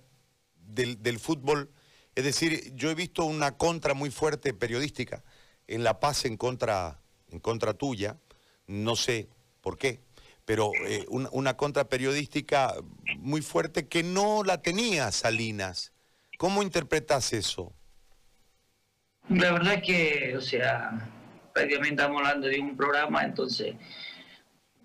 del, 0.56 1.18
fútbol. 1.18 1.70
Es 2.14 2.24
decir, 2.24 2.72
yo 2.74 2.90
he 2.90 2.94
visto 2.94 3.24
una 3.24 3.56
contra 3.56 3.94
muy 3.94 4.10
fuerte 4.10 4.54
periodística 4.54 5.24
en 5.66 5.82
La 5.82 5.98
Paz 5.98 6.24
en 6.24 6.36
contra, 6.36 7.00
en 7.30 7.40
contra 7.40 7.74
tuya, 7.74 8.18
no 8.66 8.96
sé 8.96 9.28
por 9.60 9.78
qué, 9.78 10.00
pero 10.44 10.70
eh, 10.86 11.04
una, 11.08 11.28
una, 11.32 11.56
contra 11.56 11.88
periodística 11.88 12.74
muy 13.18 13.42
fuerte 13.42 13.88
que 13.88 14.02
no 14.02 14.44
la 14.44 14.62
tenía 14.62 15.10
Salinas. 15.10 15.92
¿Cómo 16.38 16.62
interpretas 16.62 17.32
eso? 17.32 17.72
La 19.28 19.52
verdad 19.52 19.82
que, 19.82 20.36
o 20.36 20.40
sea, 20.40 21.10
prácticamente 21.56 22.02
estamos 22.02 22.20
hablando 22.20 22.48
de 22.48 22.60
un 22.60 22.76
programa, 22.76 23.22
entonces 23.22 23.74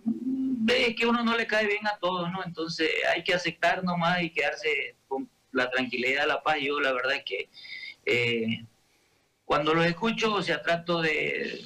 ve 0.05 0.95
que 0.95 1.05
uno 1.05 1.21
no 1.21 1.35
le 1.35 1.45
cae 1.45 1.67
bien 1.67 1.85
a 1.85 1.97
todos, 1.97 2.31
¿no? 2.31 2.41
Entonces 2.45 2.89
hay 3.13 3.25
que 3.25 3.33
aceptar 3.33 3.83
nomás 3.83 4.21
y 4.21 4.29
quedarse 4.29 4.95
con 5.09 5.29
la 5.51 5.69
tranquilidad, 5.69 6.25
la 6.27 6.41
paz. 6.41 6.59
Yo 6.61 6.79
la 6.79 6.93
verdad 6.93 7.15
es 7.15 7.23
que 7.25 7.49
eh, 8.05 8.65
cuando 9.43 9.73
los 9.73 9.85
escucho, 9.85 10.33
o 10.33 10.41
sea, 10.41 10.61
trato 10.61 11.01
de, 11.01 11.61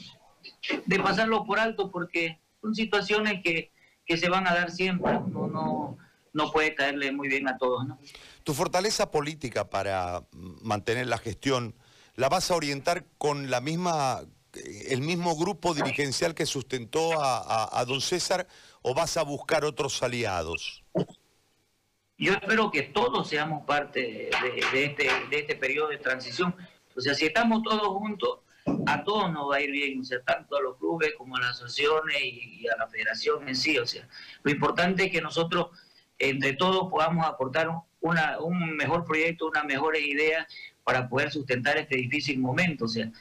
de 0.88 1.00
pasarlo 1.00 1.46
por 1.46 1.60
alto 1.60 1.92
porque 1.92 2.40
son 2.60 2.74
situaciones 2.74 3.44
que, 3.44 3.72
que 4.08 4.18
se 4.18 4.28
van 4.28 4.48
a 4.48 4.56
dar 4.56 4.72
siempre, 4.72 5.14
no, 5.14 5.48
no, 5.48 5.98
no 6.34 6.52
puede 6.52 6.74
caerle 6.74 7.12
muy 7.12 7.28
bien 7.28 7.48
a 7.48 7.60
todos, 7.60 7.86
¿no? 7.86 8.00
Tu 8.44 8.56
fortaleza 8.56 9.12
política 9.12 9.70
para 9.70 10.24
mantener 10.32 11.06
la 11.06 11.20
gestión, 11.20 11.76
¿la 12.16 12.28
vas 12.28 12.50
a 12.50 12.56
orientar 12.56 13.06
con 13.20 13.52
la 13.52 13.62
misma 13.62 14.24
el 14.88 15.02
mismo 15.02 15.36
grupo 15.36 15.74
dirigencial 15.74 16.34
que 16.34 16.46
sustentó 16.46 17.22
a, 17.22 17.84
don 17.86 18.02
César 18.02 18.48
o 18.82 18.94
vas 18.94 19.18
a 19.18 19.24
buscar 19.24 19.66
otros 19.66 20.02
aliados? 20.04 20.84
Yo 22.18 22.34
espero 22.34 22.72
que 22.72 22.84
todos 22.84 23.28
seamos 23.28 23.66
parte 23.66 24.30
de, 24.72 24.86
este, 24.86 25.10
de 25.30 25.40
este 25.40 25.56
periodo 25.56 25.90
de 25.90 25.98
transición. 25.98 26.56
O 26.96 27.02
sea, 27.02 27.14
si 27.14 27.26
estamos 27.26 27.62
todos 27.64 27.88
juntos, 27.88 28.40
a 28.88 29.04
todos 29.04 29.32
nos 29.32 29.50
va 29.50 29.58
a 29.58 29.62
ir 29.62 29.72
bien, 29.72 30.00
o 30.00 30.04
sea, 30.04 30.22
tanto 30.22 30.58
a 30.58 30.62
los 30.62 30.78
clubes 30.78 31.14
como 31.18 31.36
a 31.36 31.42
las 31.42 31.52
asociaciones 31.52 32.18
y, 32.22 32.68
a 32.68 32.78
la 32.78 32.88
federación 32.88 33.48
en 33.48 33.56
sí. 33.56 33.78
O 33.78 33.86
sea, 33.86 34.08
lo 34.44 34.52
importante 34.52 35.06
es 35.06 35.12
que 35.12 35.22
nosotros 35.22 35.68
entre 36.18 36.54
todos 36.54 36.90
podamos 36.90 37.26
aportar 37.26 37.70
una, 38.00 38.40
un 38.40 38.76
mejor 38.76 39.04
proyecto, 39.06 39.48
unas 39.48 39.66
mejores 39.66 40.02
ideas 40.06 40.48
para 40.84 41.10
poder 41.10 41.32
sustentar 41.32 41.78
este 41.78 41.98
difícil 41.98 42.40
momento. 42.40 42.86
O 42.86 42.88
sea, 42.88 43.12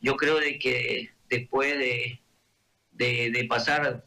yo 0.00 0.16
creo 0.16 0.38
de 0.38 0.58
que 0.58 1.10
después 1.28 1.78
de, 1.78 2.20
de, 2.92 3.46
pasar 3.48 4.04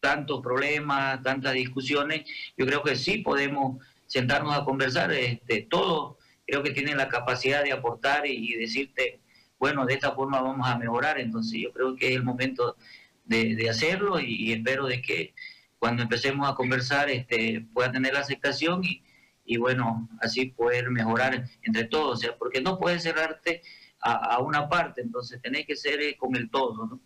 tantos 0.00 0.40
problemas, 0.42 1.22
tantas 1.22 1.54
discusiones, 1.54 2.24
yo 2.56 2.66
creo 2.66 2.82
que 2.82 2.96
sí 2.96 3.18
podemos 3.18 3.84
sentarnos 4.06 4.54
a 4.54 4.64
conversar. 4.64 5.12
Este, 5.12 5.62
todos 5.62 6.16
creo 6.46 6.62
que 6.62 6.70
tienen 6.70 6.96
la 6.96 7.08
capacidad 7.08 7.62
de 7.62 7.72
aportar 7.72 8.26
y, 8.26 8.54
decirte, 8.54 9.20
bueno, 9.58 9.86
de 9.86 9.94
esta 9.94 10.12
forma 10.12 10.40
vamos 10.40 10.68
a 10.68 10.78
mejorar. 10.78 11.18
Entonces 11.18 11.60
yo 11.60 11.72
creo 11.72 11.96
que 11.96 12.08
es 12.08 12.16
el 12.16 12.22
momento 12.22 12.76
de, 13.24 13.68
hacerlo 13.68 14.20
y, 14.20 14.52
espero 14.52 14.86
de 14.86 15.00
que 15.00 15.34
cuando 15.78 16.02
empecemos 16.02 16.48
a 16.48 16.54
conversar 16.54 17.10
este, 17.10 17.66
pueda 17.72 17.92
tener 17.92 18.14
la 18.14 18.20
aceptación 18.20 18.84
y, 18.84 19.02
y 19.44 19.56
bueno, 19.58 20.08
así 20.20 20.46
poder 20.46 20.90
mejorar 20.90 21.44
entre 21.62 21.84
todos, 21.84 22.18
o 22.18 22.20
sea, 22.20 22.36
porque 22.38 22.62
no 22.62 22.78
puedes 22.78 23.02
cerrarte 23.02 23.62
a, 24.06 24.38
una 24.40 24.68
parte, 24.68 25.00
entonces 25.00 25.40
tenés 25.40 25.66
que 25.66 25.76
ser 25.76 26.00
eh, 26.02 26.16
con 26.16 26.36
el 26.36 26.50
todo, 26.50 26.86
¿no? 26.86 27.00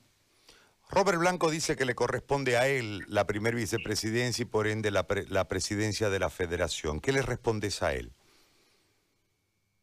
Robert 0.91 1.19
Blanco 1.19 1.51
dice 1.51 1.77
que 1.77 1.85
le 1.85 1.95
corresponde 1.95 2.57
a 2.57 2.67
él 2.67 3.05
la 3.09 3.27
primer 3.27 3.55
vicepresidencia 3.55 4.43
y 4.43 4.47
por 4.47 4.67
ende 4.67 4.91
la, 4.91 5.07
la 5.29 5.47
presidencia 5.47 6.09
de 6.09 6.19
la 6.19 6.31
federación. 6.31 7.01
¿Qué 7.01 7.13
le 7.13 7.21
respondes 7.21 7.83
a 7.83 7.93
él? 7.93 8.13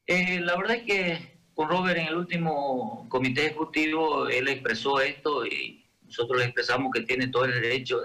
Eh, 0.08 0.40
la 0.40 0.56
verdad 0.56 0.78
es 0.78 0.84
que 0.84 1.40
con 1.56 1.70
Robert 1.70 1.98
en 1.98 2.08
el 2.08 2.16
último 2.16 3.08
comité 3.10 3.46
ejecutivo 3.48 4.28
él 4.28 4.48
expresó 4.48 5.00
esto 5.00 5.46
y 5.46 5.86
nosotros 6.04 6.40
le 6.40 6.46
expresamos 6.46 6.92
que 6.94 7.02
tiene 7.02 7.30
todo 7.30 7.46
el 7.46 7.54
derecho 7.54 8.02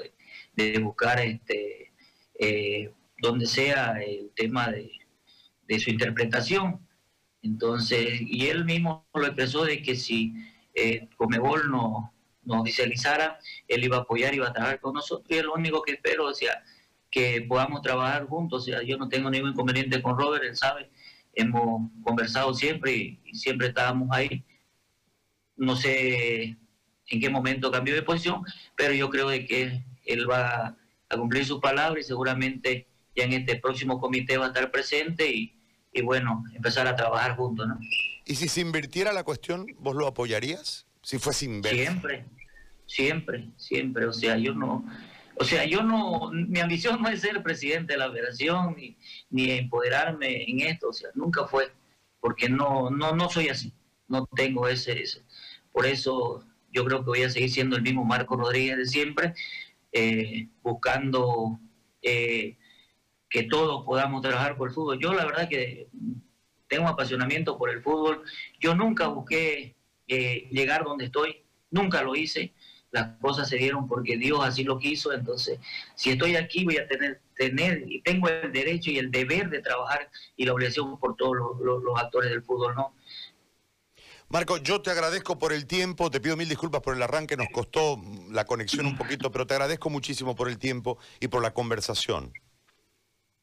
de, 0.54 0.78
buscar 0.78 1.20
este 1.20 1.92
eh, 2.38 2.90
donde 3.18 3.46
sea 3.46 4.00
el 4.02 4.30
tema 4.34 4.70
de, 4.70 4.90
su 5.78 5.90
interpretación. 5.90 6.86
Entonces, 7.42 8.20
y 8.20 8.46
él 8.46 8.64
mismo 8.64 9.06
lo 9.14 9.26
expresó 9.26 9.64
de 9.64 9.82
que 9.82 9.96
si 9.96 10.34
eh, 10.74 11.08
Comebol 11.16 11.70
no, 11.70 12.12
nos 12.42 12.62
oficializara, 12.62 13.38
él 13.68 13.84
iba 13.84 13.98
a 13.98 14.00
apoyar, 14.00 14.34
iba 14.34 14.48
a 14.48 14.52
trabajar 14.52 14.80
con 14.80 14.94
nosotros 14.94 15.26
y 15.30 15.38
es 15.38 15.44
lo 15.44 15.54
único 15.54 15.82
que 15.82 15.92
espero, 15.92 16.28
o 16.28 16.32
que 17.10 17.44
podamos 17.48 17.82
trabajar 17.82 18.26
juntos, 18.26 18.62
o 18.62 18.64
sea, 18.64 18.82
yo 18.82 18.96
no 18.96 19.08
tengo 19.08 19.30
ningún 19.30 19.50
inconveniente 19.50 20.00
con 20.00 20.16
Robert, 20.18 20.44
él 20.44 20.56
sabe, 20.56 20.90
hemos 21.34 21.90
conversado 22.04 22.54
siempre 22.54 22.92
y, 23.24 23.34
siempre 23.34 23.68
estábamos 23.68 24.08
ahí. 24.12 24.44
No 25.56 25.76
sé 25.76 26.56
en 27.08 27.20
qué 27.20 27.28
momento 27.28 27.70
cambió 27.70 27.94
de 27.94 28.02
posición, 28.02 28.44
pero 28.76 28.94
yo 28.94 29.10
creo 29.10 29.28
de 29.28 29.44
que 29.44 29.84
él 30.04 30.30
va 30.30 30.76
a 31.08 31.16
cumplir 31.16 31.44
su 31.44 31.60
palabra 31.60 31.98
y 31.98 32.04
seguramente 32.04 32.86
ya 33.16 33.24
en 33.24 33.32
este 33.32 33.56
próximo 33.56 34.00
comité 34.00 34.38
va 34.38 34.46
a 34.46 34.48
estar 34.48 34.70
presente 34.70 35.30
y, 35.30 35.59
y 35.92 36.02
bueno, 36.02 36.44
empezar 36.54 36.86
a 36.86 36.96
trabajar 36.96 37.36
juntos, 37.36 37.66
¿no? 37.66 37.78
¿Y 38.24 38.34
si 38.34 38.48
se 38.48 38.60
invirtiera 38.60 39.12
la 39.12 39.24
cuestión, 39.24 39.66
vos 39.78 39.96
lo 39.96 40.06
apoyarías? 40.06 40.86
Si 41.02 41.18
fuese 41.18 41.46
inverso. 41.46 41.76
Siempre, 41.76 42.24
siempre, 42.86 43.48
siempre. 43.56 44.06
O 44.06 44.12
sea, 44.12 44.36
yo 44.36 44.54
no, 44.54 44.84
o 45.40 45.44
sea, 45.44 45.64
yo 45.64 45.82
no, 45.82 46.30
mi 46.32 46.60
ambición 46.60 47.00
no 47.00 47.08
es 47.08 47.22
ser 47.22 47.42
presidente 47.42 47.94
de 47.94 47.98
la 47.98 48.12
federación 48.12 48.76
ni, 48.76 48.96
ni 49.30 49.50
empoderarme 49.52 50.44
en 50.44 50.60
esto, 50.60 50.90
o 50.90 50.92
sea, 50.92 51.08
nunca 51.14 51.46
fue, 51.46 51.72
porque 52.20 52.50
no, 52.50 52.90
no, 52.90 53.16
no 53.16 53.30
soy 53.30 53.48
así, 53.48 53.72
no 54.06 54.26
tengo 54.36 54.68
ese, 54.68 55.00
ese. 55.02 55.22
Por 55.72 55.86
eso 55.86 56.44
yo 56.70 56.84
creo 56.84 56.98
que 56.98 57.10
voy 57.10 57.22
a 57.22 57.30
seguir 57.30 57.50
siendo 57.50 57.76
el 57.76 57.82
mismo 57.82 58.04
Marco 58.04 58.36
Rodríguez 58.36 58.76
de 58.76 58.84
siempre, 58.84 59.32
eh, 59.92 60.48
buscando 60.62 61.58
eh, 62.02 62.58
que 63.30 63.44
todos 63.44 63.84
podamos 63.86 64.20
trabajar 64.20 64.56
por 64.56 64.68
el 64.68 64.74
fútbol. 64.74 64.98
Yo 65.00 65.14
la 65.14 65.24
verdad 65.24 65.48
que 65.48 65.88
tengo 66.68 66.88
apasionamiento 66.88 67.56
por 67.56 67.70
el 67.70 67.80
fútbol. 67.80 68.22
Yo 68.58 68.74
nunca 68.74 69.06
busqué 69.06 69.76
eh, 70.06 70.48
llegar 70.50 70.84
donde 70.84 71.06
estoy, 71.06 71.44
nunca 71.70 72.02
lo 72.02 72.14
hice 72.14 72.52
las 72.90 73.18
cosas 73.20 73.48
se 73.48 73.56
dieron 73.56 73.86
porque 73.86 74.16
Dios 74.16 74.40
así 74.42 74.64
lo 74.64 74.78
quiso, 74.78 75.12
entonces 75.12 75.58
si 75.94 76.10
estoy 76.10 76.36
aquí 76.36 76.64
voy 76.64 76.78
a 76.78 76.86
tener, 76.88 77.20
tener 77.36 77.84
y 77.86 78.02
tengo 78.02 78.28
el 78.28 78.52
derecho 78.52 78.90
y 78.90 78.98
el 78.98 79.10
deber 79.10 79.48
de 79.48 79.60
trabajar 79.60 80.10
y 80.36 80.44
la 80.44 80.52
obligación 80.52 80.98
por 80.98 81.16
todos 81.16 81.36
los, 81.60 81.82
actores 82.00 82.30
del 82.30 82.42
fútbol, 82.42 82.74
¿no? 82.74 82.94
Marco, 84.28 84.58
yo 84.58 84.80
te 84.80 84.90
agradezco 84.90 85.38
por 85.38 85.52
el 85.52 85.66
tiempo, 85.66 86.08
te 86.10 86.20
pido 86.20 86.36
mil 86.36 86.48
disculpas 86.48 86.82
por 86.82 86.94
el 86.94 87.02
arranque, 87.02 87.36
nos 87.36 87.48
costó 87.52 88.00
la 88.30 88.44
conexión 88.44 88.86
un 88.86 88.96
poquito, 88.96 89.32
pero 89.32 89.44
te 89.44 89.54
agradezco 89.54 89.90
muchísimo 89.90 90.36
por 90.36 90.48
el 90.48 90.56
tiempo 90.58 90.98
y 91.18 91.26
por 91.26 91.42
la 91.42 91.52
conversación. 91.52 92.32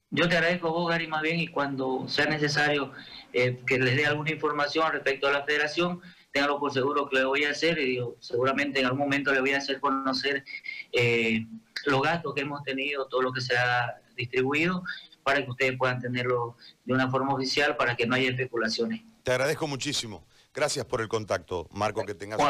Yo 0.09 0.29
te 0.29 0.37
agradezco 0.37 0.71
vos, 0.71 0.89
Gary, 0.89 1.07
más 1.07 1.21
bien, 1.21 1.39
y 1.39 1.47
cuando 1.47 2.07
sea 2.07 2.25
necesario 2.27 2.93
eh, 3.33 3.61
que 3.65 3.77
les 3.77 3.97
dé 3.97 4.05
alguna 4.05 4.31
información 4.31 4.89
respecto 4.91 5.27
a 5.27 5.31
la 5.31 5.43
federación, 5.43 6.01
téngalo 6.31 6.59
por 6.59 6.71
seguro 6.71 7.09
que 7.09 7.17
le 7.17 7.25
voy 7.25 7.43
a 7.43 7.51
hacer 7.51 7.77
y 7.79 7.99
seguramente 8.19 8.79
en 8.79 8.85
algún 8.85 8.99
momento 8.99 9.33
le 9.33 9.41
voy 9.41 9.51
a 9.51 9.57
hacer 9.57 9.79
conocer 9.79 10.45
eh, 10.93 11.45
los 11.85 12.01
gastos 12.01 12.33
que 12.33 12.41
hemos 12.41 12.63
tenido, 12.63 13.07
todo 13.07 13.21
lo 13.21 13.33
que 13.33 13.41
se 13.41 13.57
ha 13.57 14.01
distribuido, 14.15 14.83
para 15.23 15.43
que 15.43 15.51
ustedes 15.51 15.77
puedan 15.77 15.99
tenerlo 15.99 16.55
de 16.85 16.93
una 16.93 17.09
forma 17.09 17.33
oficial 17.33 17.75
para 17.75 17.97
que 17.97 18.07
no 18.07 18.15
haya 18.15 18.29
especulaciones. 18.29 19.01
Te 19.23 19.31
agradezco 19.31 19.67
muchísimo. 19.67 20.25
Gracias 20.53 20.85
por 20.85 21.01
el 21.01 21.07
contacto, 21.07 21.67
Marco, 21.71 22.05
que 22.05 22.15
tengas 22.15 22.39
un, 22.39 22.47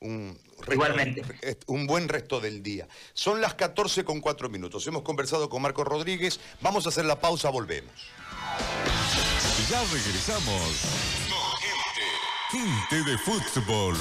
Igualmente. 0.00 1.22
un 1.66 1.86
buen 1.86 2.08
resto 2.08 2.40
del 2.40 2.62
día. 2.62 2.88
Son 3.12 3.40
las 3.40 3.54
14 3.54 4.04
con 4.04 4.20
4 4.20 4.48
minutos. 4.48 4.86
Hemos 4.86 5.02
conversado 5.02 5.48
con 5.48 5.62
Marco 5.62 5.84
Rodríguez. 5.84 6.40
Vamos 6.60 6.86
a 6.86 6.90
hacer 6.90 7.04
la 7.04 7.20
pausa, 7.20 7.50
volvemos. 7.50 7.92
Ya 9.70 9.82
regresamos. 9.92 11.24
Gente 12.50 13.10
de 13.10 13.18
fútbol. 13.18 13.96